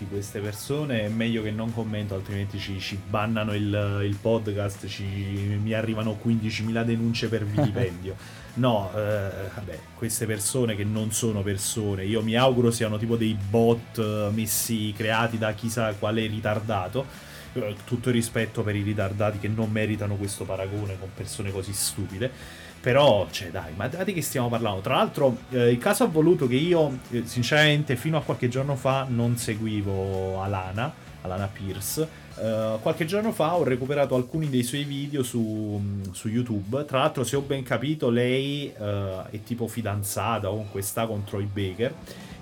Di 0.00 0.06
queste 0.08 0.40
persone 0.40 1.02
è 1.02 1.08
meglio 1.08 1.42
che 1.42 1.50
non 1.50 1.72
commento 1.74 2.14
altrimenti 2.14 2.58
ci, 2.58 2.80
ci 2.80 2.98
bannano 3.08 3.54
il, 3.54 4.00
il 4.04 4.16
podcast 4.16 4.86
ci, 4.86 5.04
mi 5.04 5.74
arrivano 5.74 6.18
15.000 6.24 6.82
denunce 6.84 7.28
per 7.28 7.44
vilipendio. 7.44 8.16
No 8.52 8.90
eh, 8.96 9.30
vabbè 9.54 9.78
queste 9.94 10.26
persone 10.26 10.74
che 10.74 10.82
non 10.82 11.12
sono 11.12 11.40
persone 11.40 12.04
io 12.04 12.20
mi 12.20 12.34
auguro 12.34 12.72
siano 12.72 12.98
tipo 12.98 13.14
dei 13.14 13.38
bot 13.48 13.96
eh, 13.96 14.28
messi 14.32 14.92
creati 14.94 15.38
da 15.38 15.52
chissà 15.52 15.94
quale 15.94 16.26
ritardato. 16.26 17.06
Eh, 17.52 17.76
tutto 17.84 18.08
il 18.08 18.14
rispetto 18.16 18.62
per 18.62 18.74
i 18.74 18.82
ritardati 18.82 19.38
che 19.38 19.46
non 19.46 19.70
meritano 19.70 20.16
questo 20.16 20.44
paragone 20.44 20.98
con 20.98 21.10
persone 21.14 21.52
così 21.52 21.72
stupide 21.72 22.30
però, 22.80 23.28
cioè, 23.30 23.50
dai, 23.50 23.72
ma 23.76 23.88
di 23.88 24.12
che 24.14 24.22
stiamo 24.22 24.48
parlando? 24.48 24.80
Tra 24.80 24.94
l'altro, 24.94 25.36
eh, 25.50 25.70
il 25.70 25.78
caso 25.78 26.04
ha 26.04 26.06
voluto 26.06 26.46
che 26.46 26.54
io, 26.54 27.00
eh, 27.10 27.24
sinceramente, 27.26 27.94
fino 27.94 28.16
a 28.16 28.22
qualche 28.22 28.48
giorno 28.48 28.74
fa 28.74 29.06
non 29.06 29.36
seguivo 29.36 30.42
Alana, 30.42 30.90
Alana 31.20 31.46
Pierce. 31.52 32.08
Eh, 32.38 32.78
qualche 32.80 33.04
giorno 33.04 33.32
fa 33.32 33.56
ho 33.56 33.64
recuperato 33.64 34.14
alcuni 34.14 34.48
dei 34.48 34.62
suoi 34.62 34.84
video 34.84 35.22
su, 35.22 35.78
su 36.12 36.28
YouTube. 36.28 36.86
Tra 36.86 37.00
l'altro, 37.00 37.22
se 37.22 37.36
ho 37.36 37.42
ben 37.42 37.62
capito, 37.62 38.08
lei 38.08 38.72
eh, 38.72 39.22
è 39.30 39.42
tipo 39.42 39.68
fidanzata 39.68 40.48
o 40.48 40.52
comunque 40.52 40.80
sta 40.80 41.06
con 41.06 41.22
Troy 41.24 41.44
Baker. 41.44 41.92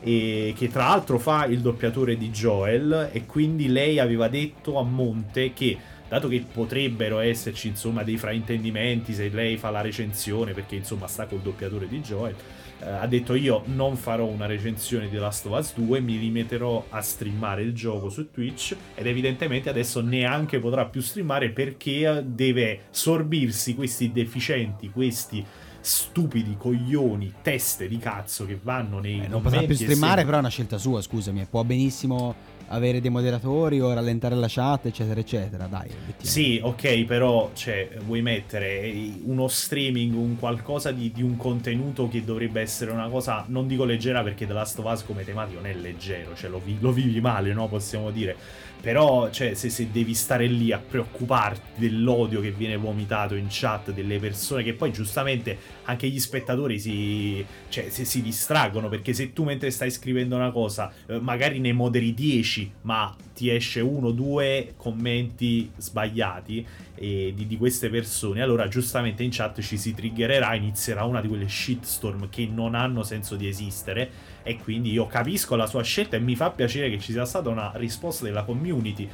E 0.01 0.55
che 0.57 0.71
tra 0.71 0.87
l'altro 0.87 1.19
fa 1.19 1.47
il 1.47 1.59
doppiatore 1.59 2.17
di 2.17 2.31
Joel. 2.31 3.09
E 3.11 3.27
quindi 3.27 3.67
lei 3.67 3.99
aveva 3.99 4.29
detto 4.29 4.79
a 4.79 4.85
monte 4.85 5.53
che 5.53 5.77
dato 6.09 6.29
che 6.29 6.45
potrebbero 6.51 7.19
esserci 7.19 7.69
insomma 7.69 8.03
dei 8.03 8.17
fraintendimenti 8.17 9.13
se 9.13 9.29
lei 9.29 9.57
fa 9.57 9.71
la 9.71 9.81
recensione 9.81 10.53
perché 10.53 10.77
insomma 10.77 11.07
sta 11.07 11.27
col 11.27 11.41
doppiatore 11.41 11.87
di 11.87 12.01
Joel 12.01 12.35
eh, 12.81 12.89
ha 12.89 13.07
detto 13.07 13.35
io 13.35 13.63
non 13.67 13.97
farò 13.97 14.25
una 14.25 14.47
recensione 14.47 15.09
di 15.09 15.17
Last 15.17 15.47
of 15.47 15.59
Us 15.59 15.75
2 15.75 16.01
mi 16.01 16.17
rimetterò 16.17 16.87
a 16.89 17.01
streamare 17.01 17.63
il 17.63 17.75
gioco 17.75 18.09
su 18.09 18.31
Twitch 18.31 18.75
ed 18.95 19.07
evidentemente 19.07 19.69
adesso 19.69 20.01
neanche 20.01 20.59
potrà 20.59 20.87
più 20.87 21.01
streamare 21.01 21.51
perché 21.51 22.23
deve 22.25 22.83
sorbirsi 22.91 23.75
questi 23.75 24.13
deficienti 24.13 24.91
questi 24.91 25.45
stupidi 25.81 26.57
coglioni 26.59 27.35
teste 27.43 27.89
di 27.89 27.99
cazzo 27.99 28.45
che 28.45 28.59
vanno 28.63 28.99
nei 28.99 29.21
Eh, 29.21 29.29
non 29.29 29.41
potrà 29.41 29.63
più 29.63 29.75
streamare, 29.75 30.25
però 30.25 30.37
è 30.37 30.41
una 30.41 30.49
scelta 30.49 30.77
sua, 30.77 31.01
scusami. 31.01 31.47
Può 31.49 31.65
benissimo 31.65 32.35
avere 32.69 33.01
dei 33.01 33.11
moderatori 33.11 33.81
o 33.81 33.93
rallentare 33.93 34.35
la 34.35 34.47
chat, 34.49 34.87
eccetera, 34.87 35.21
eccetera. 35.21 35.67
Dai. 35.67 35.91
Sì, 36.21 36.61
ok, 36.63 37.05
però 37.05 37.51
cioè, 37.55 37.89
vuoi 38.05 38.23
mettere 38.23 38.93
uno 39.25 39.49
streaming, 39.49 40.15
un 40.15 40.37
qualcosa 40.39 40.91
di, 40.91 41.11
di 41.13 41.23
un 41.23 41.37
contenuto 41.37 42.09
che 42.09 42.25
dovrebbe 42.25 42.61
essere 42.61 42.91
una 42.91 43.09
cosa, 43.09 43.45
non 43.49 43.67
dico 43.67 43.85
leggera 43.85 44.23
perché 44.23 44.47
The 44.47 44.53
Last 44.53 44.79
of 44.79 44.91
Us 44.91 45.05
come 45.05 45.25
tematica 45.25 45.61
non 45.61 45.71
è 45.71 45.75
leggero, 45.75 46.35
cioè 46.35 46.51
lo, 46.51 46.61
vi- 46.65 46.79
lo 46.81 46.93
vivi 46.93 47.21
male, 47.21 47.53
no? 47.53 47.69
Possiamo 47.69 48.11
dire. 48.11 48.67
Però, 48.81 49.31
cioè, 49.31 49.55
se, 49.55 49.71
se 49.71 49.91
devi 49.91 50.15
stare 50.15 50.47
lì 50.47 50.73
a 50.73 50.79
preoccuparti 50.79 51.81
dell'odio 51.81 52.41
che 52.41 52.53
viene 52.53 52.77
vomitato 52.77 53.35
in 53.35 53.47
chat 53.49 53.93
delle 53.93 54.19
persone, 54.19 54.63
che 54.63 54.75
poi 54.75 54.93
giustamente 54.93 55.59
anche 55.85 56.09
gli 56.09 56.21
spettatori 56.21 56.79
si, 56.79 57.45
cioè, 57.69 57.89
se 57.89 58.05
si 58.05 58.23
distraggono, 58.23 58.89
perché 58.89 59.13
se 59.13 59.33
tu 59.33 59.45
mentre 59.45 59.71
stai 59.71 59.91
scrivendo 59.91 60.37
una 60.37 60.51
cosa, 60.51 60.93
eh, 61.07 61.19
magari 61.19 61.59
ne 61.59 61.73
moderi 61.73 62.15
10, 62.15 62.73
ma 62.83 63.15
ti 63.35 63.51
esce 63.51 63.81
uno 63.81 64.09
o 64.09 64.13
due 64.13 64.75
commenti 64.77 65.71
sbagliati 65.77 66.67
eh, 66.97 67.33
di, 67.35 67.47
di 67.47 67.57
queste 67.57 67.89
persone, 67.89 68.43
allora 68.43 68.69
giustamente 68.69 69.23
in 69.23 69.31
chat 69.31 69.61
ci 69.61 69.77
si 69.77 69.95
triggererà, 69.95 70.55
inizierà 70.55 71.05
una 71.05 71.21
di 71.21 71.29
quelle 71.29 71.49
shitstorm 71.49 72.29
che 72.29 72.47
non 72.47 72.75
hanno 72.75 73.03
senso 73.03 73.37
di 73.37 73.47
esistere 73.47 74.11
e 74.49 74.57
quindi 74.57 74.91
io 74.91 75.07
capisco 75.07 75.57
la 75.57 75.67
sua 75.67 75.83
scelta 75.83 76.17
e 76.17 76.21
mi 76.21 76.35
fa 76.35 76.49
piacere 76.51 76.89
che 76.89 76.99
ci 76.99 77.13
sia 77.13 77.27
stata 77.27 77.51
una 77.51 77.71
risposta 77.75 78.25
della 78.25 78.45
community. 78.45 79.07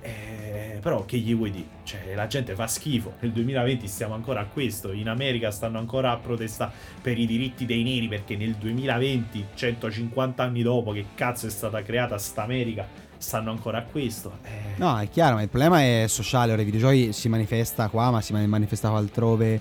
Eh, 0.00 0.78
però 0.80 1.04
che 1.04 1.18
gli 1.18 1.34
vuoi 1.34 1.50
dire? 1.50 1.66
Cioè, 1.82 2.14
la 2.14 2.28
gente 2.28 2.54
fa 2.54 2.68
schifo. 2.68 3.14
Nel 3.18 3.32
2020 3.32 3.88
stiamo 3.88 4.14
ancora 4.14 4.42
a 4.42 4.44
questo. 4.44 4.92
In 4.92 5.08
America 5.08 5.50
stanno 5.50 5.78
ancora 5.78 6.12
a 6.12 6.16
protestare 6.18 6.70
per 7.02 7.18
i 7.18 7.26
diritti 7.26 7.66
dei 7.66 7.82
neri. 7.82 8.06
Perché 8.06 8.36
nel 8.36 8.54
2020, 8.54 9.46
150 9.54 10.42
anni 10.44 10.62
dopo 10.62 10.92
che 10.92 11.06
cazzo 11.16 11.48
è 11.48 11.50
stata 11.50 11.82
creata 11.82 12.16
sta 12.18 12.44
America, 12.44 12.86
stanno 13.16 13.50
ancora 13.50 13.78
a 13.78 13.82
questo. 13.82 14.38
Eh, 14.44 14.74
No, 14.76 14.96
è 15.00 15.08
chiaro, 15.10 15.34
ma 15.34 15.42
il 15.42 15.48
problema 15.48 15.80
è 15.80 16.04
sociale. 16.06 16.52
Ora 16.52 16.62
i 16.62 16.64
videogiochi 16.64 17.12
si 17.12 17.28
manifesta 17.28 17.88
qua, 17.88 18.12
ma 18.12 18.20
si 18.20 18.32
mani- 18.32 18.46
manifestava 18.46 18.98
altrove, 18.98 19.60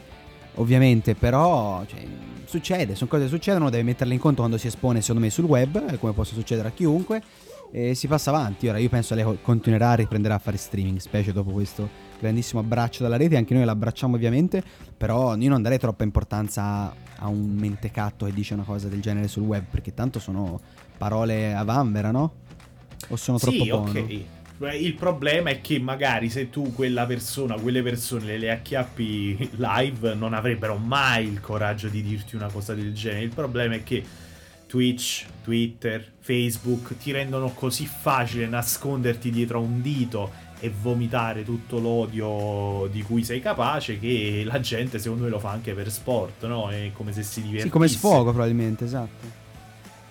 ovviamente. 0.56 1.16
Però, 1.16 1.84
cioè, 1.88 2.06
succede, 2.46 2.96
sono 2.96 3.10
cose 3.10 3.24
che 3.24 3.30
succedono, 3.30 3.70
deve 3.70 3.84
metterle 3.84 4.14
in 4.14 4.20
conto 4.20 4.40
quando 4.40 4.58
si 4.58 4.68
espone, 4.68 5.02
secondo 5.02 5.22
me, 5.22 5.30
sul 5.30 5.46
web, 5.46 5.84
eh, 5.90 5.98
come 5.98 6.14
possa 6.14 6.34
succedere 6.34 6.70
a 6.70 6.72
chiunque. 6.72 7.22
E 7.72 7.94
si 7.94 8.08
passa 8.08 8.30
avanti. 8.30 8.68
Ora, 8.68 8.78
io 8.78 8.88
penso 8.90 9.16
lei 9.16 9.24
co- 9.24 9.38
continuerà, 9.42 9.96
riprenderà 9.96 10.36
a 10.36 10.40
fare 10.40 10.56
streaming, 10.56 10.98
specie 11.00 11.34
dopo 11.34 11.52
questo 11.52 11.90
grandissimo 12.20 12.62
abbraccio 12.62 13.04
dalla 13.04 13.18
rete. 13.18 13.36
Anche 13.36 13.54
noi 13.54 13.66
l'abbracciamo, 13.66 14.16
ovviamente. 14.16 14.64
Però 14.96 15.36
io 15.36 15.50
non 15.50 15.62
darei 15.62 15.78
troppa 15.78 16.04
importanza 16.04 16.64
a, 16.64 16.96
a 17.18 17.28
un 17.28 17.56
mentecatto 17.56 18.26
che 18.26 18.34
dice 18.34 18.54
una 18.54 18.64
cosa 18.64 18.88
del 18.88 19.02
genere 19.02 19.28
sul 19.28 19.44
web, 19.44 19.66
perché 19.70 19.94
tanto 19.94 20.20
sono 20.20 20.60
parole 20.98 21.54
a 21.54 21.64
vanvera, 21.64 22.12
no? 22.12 22.34
O 23.10 23.16
sono 23.18 23.38
troppo 23.38 23.64
sì, 23.64 23.70
buono? 23.70 23.90
ok. 23.90 24.20
Il 24.58 24.94
problema 24.94 25.50
è 25.50 25.60
che 25.60 25.80
magari 25.80 26.30
se 26.30 26.50
tu 26.50 26.74
quella 26.74 27.06
persona, 27.06 27.56
quelle 27.56 27.84
persone 27.84 28.26
le, 28.26 28.38
le 28.38 28.52
acchiappi 28.52 29.50
live, 29.58 30.13
non 30.13 30.34
avrebbero 30.34 30.78
mai 30.78 31.28
il 31.28 31.41
coraggio 31.41 31.89
di 31.89 32.02
dirti 32.02 32.36
una 32.38 32.50
cosa 32.50 32.74
del 32.74 32.94
genere. 32.94 33.24
Il 33.24 33.34
problema 33.34 33.76
è 33.76 33.84
che 33.84 34.02
Twitch, 34.65 35.26
Twitter, 35.44 36.12
Facebook 36.20 36.98
ti 36.98 37.12
rendono 37.12 37.50
così 37.50 37.86
facile 37.86 38.48
nasconderti 38.48 39.30
dietro 39.30 39.58
a 39.58 39.62
un 39.62 39.82
dito 39.82 40.32
e 40.60 40.72
vomitare 40.82 41.44
tutto 41.44 41.80
l'odio 41.80 42.88
di 42.89 43.02
cui 43.02 43.26
sei 43.26 43.41
capace 43.41 44.00
che 44.00 44.44
la 44.46 44.62
gente 44.62 45.00
secondo 45.00 45.26
me 45.26 45.30
lo 45.30 45.39
fa 45.39 45.52
anche 45.52 45.74
per 45.74 45.91
sport, 45.91 46.46
no? 46.46 46.70
È 46.70 46.91
come 46.94 47.12
se 47.12 47.24
si 47.24 47.41
divertisse. 47.41 47.65
Sì, 47.65 47.72
come 47.72 47.88
sfogo 47.89 48.32
probabilmente, 48.32 48.86
esatto. 48.86 49.44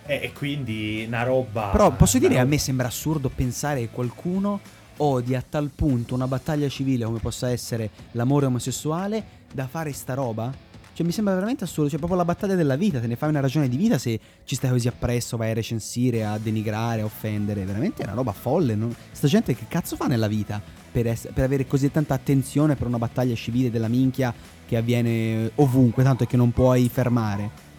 E 0.07 0.21
e 0.23 0.33
quindi 0.33 1.05
una 1.07 1.23
roba... 1.23 1.69
Però 1.69 1.91
posso 1.93 2.19
dire, 2.19 2.33
una 2.33 2.41
a 2.41 2.43
roba- 2.43 2.55
me 2.55 2.61
sembra 2.61 2.87
assurdo 2.89 3.31
pensare 3.31 3.81
che 3.81 3.89
qualcuno 3.91 4.61
odia 4.99 5.39
a 5.39 5.45
tal 5.49 5.71
punto 5.75 6.15
una 6.15 6.29
battaglia 6.29 6.69
civile 6.69 7.05
come 7.05 7.19
possa 7.19 7.51
essere 7.51 7.91
l'amore 8.13 8.47
omosessuale 8.47 9.25
da 9.53 9.67
fare 9.67 9.93
sta 9.93 10.15
roba? 10.15 10.53
Cioè 10.95 11.05
mi 11.05 11.11
sembra 11.11 11.35
veramente 11.35 11.65
assurdo, 11.65 11.91
cioè 11.91 11.99
proprio 11.99 12.19
la 12.19 12.25
battaglia 12.25 12.55
della 12.55 12.77
vita, 12.77 13.01
te 13.01 13.09
ne 13.09 13.17
fai 13.17 13.29
una 13.29 13.41
ragione 13.41 13.69
di 13.69 13.77
vita 13.77 13.99
se 13.99 14.21
ci 14.45 14.55
stai 14.55 14.71
così 14.71 14.87
appresso, 14.87 15.37
vai 15.37 15.51
a 15.51 15.55
recensire, 15.55 16.25
a 16.25 16.39
denigrare, 16.39 17.01
a 17.01 17.05
offendere, 17.05 17.65
veramente 17.65 18.03
è 18.03 18.05
una 18.05 18.15
roba 18.15 18.31
folle, 18.31 18.77
no? 18.77 18.95
Sta 19.11 19.27
gente 19.27 19.57
che 19.57 19.65
cazzo 19.67 19.97
fa 19.97 20.07
nella 20.07 20.29
vita 20.29 20.63
per, 20.93 21.09
ess- 21.09 21.33
per 21.33 21.43
avere 21.43 21.67
così 21.67 21.91
tanta 21.91 22.15
attenzione 22.15 22.77
per 22.77 22.87
una 22.87 22.99
battaglia 22.99 23.35
civile 23.35 23.73
della 23.73 23.89
minchia 23.89 24.33
che 24.67 24.77
avviene 24.77 25.51
ovunque, 25.57 26.05
tanto 26.05 26.27
che 26.27 26.37
non 26.37 26.53
puoi 26.53 26.89
fermare. 26.89 27.73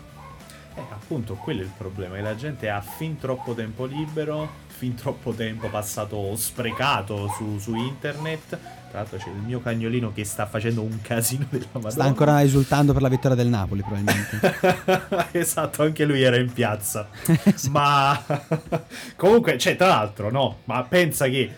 Appunto, 1.06 1.36
quello 1.36 1.62
è 1.62 1.64
il 1.64 1.72
problema, 1.78 2.16
che 2.16 2.22
la 2.22 2.36
gente 2.36 2.68
ha 2.68 2.82
fin 2.82 3.20
troppo 3.20 3.54
tempo 3.54 3.86
libero, 3.86 4.50
fin 4.66 4.96
troppo 4.96 5.34
tempo 5.34 5.70
passato 5.70 6.36
sprecato 6.36 7.32
su, 7.38 7.60
su 7.60 7.76
internet. 7.76 8.58
Tra 8.90 9.00
l'altro 9.02 9.20
c'è 9.20 9.28
il 9.28 9.44
mio 9.46 9.62
cagnolino 9.62 10.12
che 10.12 10.26
sta 10.26 10.48
facendo 10.48 10.82
un 10.82 11.00
casino 11.04 11.46
della 11.48 11.68
Madonna. 11.74 11.92
Sta 11.92 12.04
ancora 12.06 12.42
esultando 12.42 12.92
per 12.92 13.04
la 13.04 13.10
vittoria 13.10 13.38
del 13.38 13.50
Napoli 13.50 13.84
probabilmente. 13.84 15.30
esatto, 15.38 15.84
anche 15.84 16.06
lui 16.06 16.24
era 16.24 16.38
in 16.38 16.52
piazza. 16.52 17.08
Ma 17.70 18.20
comunque, 19.16 19.60
cioè, 19.60 19.76
tra 19.76 19.86
l'altro, 19.86 20.32
no, 20.32 20.62
ma 20.64 20.82
pensa 20.86 21.28
che 21.28 21.56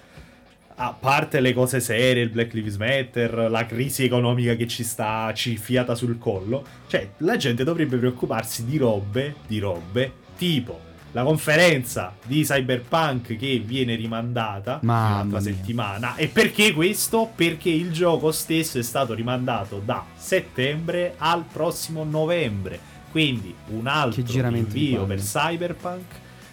a 0.80 0.94
parte 0.94 1.40
le 1.40 1.54
cose 1.54 1.80
serie, 1.80 2.24
il 2.24 2.30
Black 2.30 2.54
Lives 2.54 2.78
Matter, 2.78 3.50
la 3.50 3.66
crisi 3.66 4.04
economica 4.04 4.56
che 4.56 4.68
ci 4.68 4.84
sta 4.84 5.32
ci 5.34 5.58
fiata 5.58 5.96
sul 5.96 6.18
collo, 6.20 6.64
cioè, 6.88 7.10
la 7.18 7.36
gente 7.36 7.64
dovrebbe 7.64 7.98
preoccuparsi 7.98 8.64
di 8.64 8.78
robe, 8.78 9.36
di 9.48 9.60
robe 9.60 10.26
tipo 10.38 10.86
la 11.14 11.24
conferenza 11.24 12.14
di 12.24 12.44
Cyberpunk 12.44 13.38
che 13.38 13.60
viene 13.66 13.96
rimandata 13.96 14.80
mia. 14.84 15.40
settimana. 15.40 16.16
E 16.16 16.28
perché 16.28 16.74
questo? 16.74 17.32
Perché 17.34 17.70
il 17.70 17.92
gioco 17.92 18.32
stesso 18.32 18.78
è 18.78 18.84
stato 18.84 19.16
rimandato 19.16 19.82
da 19.84 20.06
settembre 20.16 21.16
al 21.18 21.44
prossimo 21.52 22.04
novembre. 22.04 22.80
Quindi 23.10 23.56
un 23.70 23.88
altro 23.88 24.22
invio 24.50 25.06
per 25.06 25.20
Cyberpunk. 25.20 26.06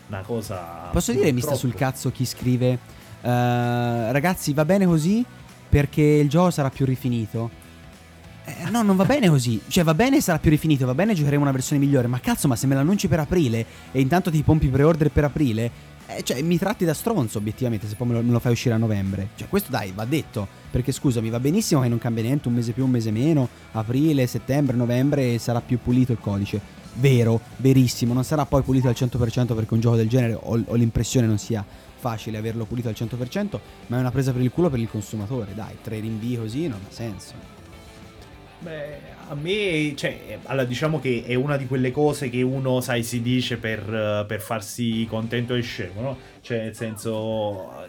Una 0.06 0.20
cosa. 0.20 0.88
Posso 0.92 1.12
dire, 1.12 1.30
mi 1.32 1.42
sta 1.42 1.54
sul 1.54 1.74
cazzo 1.74 2.10
chi 2.10 2.24
scrive 2.24 2.78
Ragazzi, 3.30 4.52
va 4.52 4.64
bene 4.64 4.86
così 4.86 5.24
perché 5.68 6.02
il 6.02 6.28
gioco 6.28 6.50
sarà 6.50 6.70
più 6.70 6.86
rifinito. 6.86 7.62
Eh, 8.44 8.70
no, 8.70 8.82
non 8.82 8.94
va 8.94 9.04
bene 9.04 9.28
così. 9.28 9.60
Cioè, 9.66 9.82
va 9.82 9.94
bene 9.94 10.20
sarà 10.20 10.38
più 10.38 10.50
rifinito, 10.50 10.86
va 10.86 10.94
bene 10.94 11.14
giocheremo 11.14 11.42
una 11.42 11.50
versione 11.50 11.84
migliore. 11.84 12.06
Ma 12.06 12.20
cazzo, 12.20 12.46
ma 12.46 12.56
se 12.56 12.66
me 12.66 12.74
l'annunci 12.74 13.08
per 13.08 13.20
aprile 13.20 13.64
e 13.90 14.00
intanto 14.00 14.30
ti 14.30 14.42
pompi 14.42 14.68
pre-order 14.68 15.10
per 15.10 15.24
aprile, 15.24 15.70
eh, 16.06 16.22
cioè, 16.22 16.42
mi 16.42 16.58
tratti 16.58 16.84
da 16.84 16.92
stronzo, 16.92 17.38
obiettivamente, 17.38 17.88
se 17.88 17.94
poi 17.94 18.08
me 18.08 18.12
lo, 18.14 18.22
me 18.22 18.32
lo 18.32 18.38
fai 18.38 18.52
uscire 18.52 18.74
a 18.74 18.78
novembre. 18.78 19.30
Cioè, 19.36 19.48
questo 19.48 19.70
dai, 19.70 19.92
va 19.92 20.04
detto. 20.04 20.46
Perché 20.70 20.92
scusami, 20.92 21.30
va 21.30 21.40
benissimo 21.40 21.80
che 21.80 21.88
non 21.88 21.98
cambia 21.98 22.22
niente, 22.22 22.48
un 22.48 22.54
mese 22.54 22.72
più, 22.72 22.84
un 22.84 22.90
mese 22.90 23.10
meno, 23.10 23.48
aprile, 23.72 24.26
settembre, 24.26 24.76
novembre 24.76 25.38
sarà 25.38 25.60
più 25.60 25.78
pulito 25.82 26.12
il 26.12 26.18
codice. 26.18 26.60
Vero, 26.96 27.40
verissimo, 27.56 28.12
non 28.12 28.22
sarà 28.22 28.44
poi 28.46 28.62
pulito 28.62 28.86
al 28.86 28.94
100% 28.96 29.54
perché 29.54 29.74
un 29.74 29.80
gioco 29.80 29.96
del 29.96 30.08
genere 30.08 30.34
ho, 30.34 30.62
ho 30.64 30.74
l'impressione 30.74 31.26
non 31.26 31.38
sia 31.38 31.64
facile 32.04 32.36
averlo 32.36 32.66
pulito 32.66 32.88
al 32.88 32.94
100%, 32.94 33.58
ma 33.86 33.96
è 33.96 34.00
una 34.00 34.10
presa 34.10 34.30
per 34.30 34.42
il 34.42 34.50
culo 34.50 34.68
per 34.68 34.78
il 34.78 34.90
consumatore, 34.90 35.54
dai, 35.54 35.78
tre 35.80 36.00
rinvii 36.00 36.36
così 36.36 36.68
non 36.68 36.80
ha 36.86 36.92
senso. 36.92 37.32
Beh, 38.58 38.98
a 39.28 39.34
me, 39.34 39.94
cioè, 39.96 40.38
allora, 40.44 40.66
diciamo 40.66 41.00
che 41.00 41.24
è 41.26 41.34
una 41.34 41.56
di 41.56 41.66
quelle 41.66 41.90
cose 41.90 42.28
che 42.28 42.42
uno, 42.42 42.82
sai, 42.82 43.02
si 43.02 43.22
dice 43.22 43.56
per, 43.56 44.24
per 44.28 44.40
farsi 44.40 45.06
contento 45.08 45.54
e 45.54 45.62
scemo, 45.62 46.00
no? 46.02 46.18
Cioè, 46.42 46.58
nel 46.58 46.74
senso, 46.74 47.86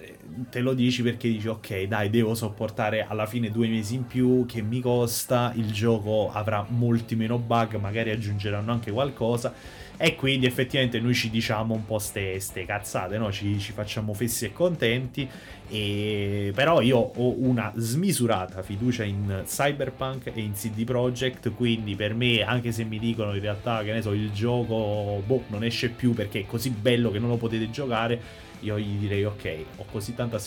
te 0.50 0.60
lo 0.60 0.74
dici 0.74 1.02
perché 1.02 1.28
dici, 1.28 1.48
ok, 1.48 1.84
dai, 1.84 2.10
devo 2.10 2.36
sopportare 2.36 3.06
alla 3.08 3.26
fine 3.26 3.52
due 3.52 3.68
mesi 3.68 3.96
in 3.96 4.06
più, 4.06 4.46
che 4.46 4.62
mi 4.62 4.82
costa, 4.82 5.54
il 5.56 5.72
gioco 5.72 6.32
avrà 6.32 6.66
molti 6.68 7.16
meno 7.16 7.38
bug, 7.38 7.76
magari 7.76 8.12
aggiungeranno 8.12 8.72
anche 8.72 8.92
qualcosa. 8.92 9.54
E 9.98 10.16
quindi 10.16 10.46
effettivamente 10.46 11.00
noi 11.00 11.14
ci 11.14 11.30
diciamo 11.30 11.74
un 11.74 11.86
po' 11.86 12.00
ste, 12.00 12.40
ste 12.42 12.66
cazzate, 12.66 13.18
no? 13.18 13.32
Ci, 13.32 13.58
ci 13.60 13.72
facciamo 13.72 14.14
fessi 14.14 14.46
e 14.46 14.52
contenti. 14.52 15.28
E... 15.70 16.52
Però 16.54 16.82
io 16.82 16.98
ho 16.98 17.36
una 17.38 17.72
smisurata 17.78 18.62
fiducia 18.62 19.04
in 19.04 19.44
Cyberpunk 19.46 20.32
e 20.34 20.42
in 20.42 20.52
CD 20.52 20.84
Projekt. 20.84 21.54
Quindi 21.54 21.96
per 21.96 22.14
me, 22.14 22.44
anche 22.44 22.74
se 22.74 22.84
mi 22.84 23.00
dicono 23.00 23.34
in 23.36 23.42
realtà 23.42 23.84
che 23.84 23.94
ne 23.94 24.02
so, 24.02 24.12
il 24.12 24.32
gioco 24.34 25.24
boh, 25.26 25.44
non 25.48 25.64
esce 25.64 25.90
più 25.90 26.14
perché 26.14 26.42
è 26.42 26.46
così 26.46 26.72
bello 26.72 27.10
che 27.10 27.20
non 27.20 27.30
lo 27.30 27.38
potete 27.38 27.70
giocare. 27.70 28.44
Io 28.66 28.80
gli 28.80 28.98
direi 28.98 29.24
ok, 29.24 29.58
ho 29.78 29.86
così 29.92 30.16
tanta 30.16 30.40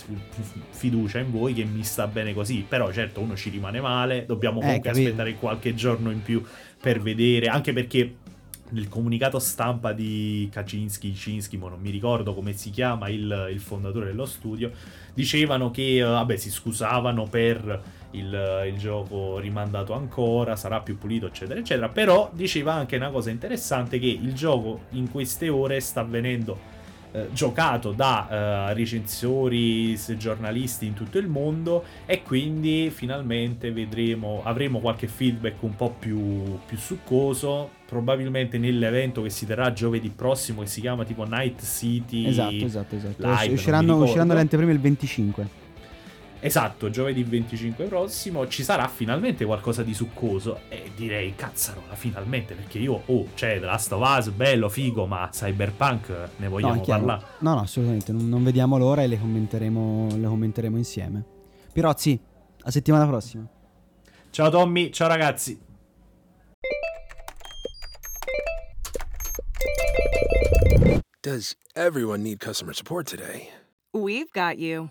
fiducia 0.71 1.21
in 1.21 1.31
voi 1.31 1.55
che 1.55 1.65
mi 1.65 1.85
sta 1.85 2.07
bene 2.09 2.35
così. 2.35 2.65
Però 2.69 2.93
certo 2.93 3.21
uno 3.21 3.37
ci 3.37 3.49
rimane 3.49 3.81
male, 3.81 4.27
dobbiamo 4.27 4.59
Eh, 4.59 4.65
comunque 4.65 4.91
capito. 4.91 5.07
aspettare 5.07 5.35
qualche 5.35 5.75
giorno 5.75 6.11
in 6.11 6.23
più 6.23 6.43
per 6.81 7.01
vedere, 7.01 7.47
anche 7.47 7.73
perché 7.73 8.15
nel 8.71 8.89
comunicato 8.89 9.39
stampa 9.39 9.93
di 9.93 10.49
Kaczynski, 10.53 11.13
Kaczynski, 11.13 11.57
mo 11.57 11.69
non 11.69 11.81
mi 11.81 11.91
ricordo 11.91 12.35
come 12.35 12.53
si 12.53 12.71
chiama 12.71 13.09
il, 13.09 13.49
il 13.51 13.61
fondatore 13.61 14.07
dello 14.07 14.27
studio, 14.27 14.71
dicevano 15.15 15.71
che 15.71 15.97
eh, 15.97 16.03
vabbè, 16.03 16.37
si 16.37 16.51
scusavano 16.51 17.23
per 17.25 17.83
il, 18.11 18.65
il 18.67 18.77
gioco 18.79 19.39
rimandato 19.39 19.95
ancora, 19.95 20.55
sarà 20.57 20.81
più 20.81 20.99
pulito, 20.99 21.27
eccetera, 21.27 21.59
eccetera. 21.61 21.89
Però 21.89 22.31
diceva 22.35 22.75
anche 22.75 22.97
una 22.97 23.11
cosa 23.11 23.31
interessante: 23.31 23.99
che 23.99 24.07
il 24.07 24.35
gioco 24.35 24.81
in 24.91 25.11
queste 25.11 25.49
ore 25.49 25.81
sta 25.81 26.03
venendo 26.03 26.77
eh, 27.13 27.29
giocato 27.33 27.93
da 27.93 28.29
eh, 28.71 28.75
recensori, 28.75 29.97
giornalisti 30.17 30.87
in 30.87 30.95
tutto 30.95 31.19
il 31.19 31.27
mondo 31.27 31.85
e 32.07 32.23
quindi 32.23 32.91
finalmente 32.91 33.71
vedremo, 33.73 34.43
avremo 34.45 34.79
qualche 34.79 35.07
feedback 35.07 35.63
un 35.63 35.77
po' 35.77 35.95
più, 35.99 36.59
più 36.67 36.77
succoso, 36.77 37.71
probabilmente 37.87 38.59
nell'evento 38.59 39.23
che 39.23 39.31
si 39.31 39.47
terrà 39.47 39.73
giovedì 39.73 40.11
prossimo 40.11 40.63
che 40.63 40.69
si 40.69 40.81
chiama 40.81 41.05
tipo 41.05 41.25
Night 41.25 41.63
City. 41.63 42.27
Esatto, 42.27 42.65
esatto, 42.65 42.97
esatto. 42.97 43.27
Live, 43.27 43.55
usciranno, 43.55 44.03
usciranno 44.03 44.35
le 44.35 44.41
anteprime 44.41 44.73
il 44.73 44.81
25. 44.81 45.67
Esatto, 46.41 46.89
giovedì 46.89 47.25
25 47.25 47.87
prossimo 47.87 48.47
ci 48.47 48.63
sarà 48.63 48.87
finalmente 48.87 49.45
qualcosa 49.45 49.83
di 49.83 49.93
succoso 49.93 50.61
e 50.69 50.93
direi 50.95 51.35
cazzarola 51.35 51.95
finalmente 51.97 52.55
perché 52.55 52.79
io 52.79 53.03
oh 53.07 53.27
c'è 53.35 53.59
The 53.59 53.65
Last 53.67 53.91
of 53.93 54.19
Us 54.19 54.29
bello 54.31 54.69
figo 54.69 55.07
ma 55.07 55.29
Cyberpunk 55.33 56.09
ne 56.37 56.45
No, 56.45 56.49
vogliamo 56.49 56.81
chiaro. 56.81 57.05
parlare 57.05 57.27
No, 57.41 57.55
no, 57.55 57.61
assolutamente. 57.61 58.13
Non, 58.13 58.29
non 58.29 58.45
vediamo 58.45 58.79
l'ora 58.79 59.03
e 59.03 59.09
le 59.09 59.19
commenteremo, 59.19 60.17
le 60.17 60.27
commenteremo 60.27 60.77
insieme. 60.77 61.25
Pirozzi, 61.73 62.19
a 62.63 62.71
settimana 62.71 63.07
prossima. 63.07 63.45
Ciao 64.31 64.51
Tommy, 64.51 64.91
ciao 64.91 65.09
ragazzi 65.09 65.59
Does 71.23 71.57
everyone 71.75 72.23
need 72.23 72.39
customer 72.39 72.73
support 72.73 73.07
today? 73.07 73.49
We've 73.93 74.31
got 74.33 74.59
you. 74.59 74.91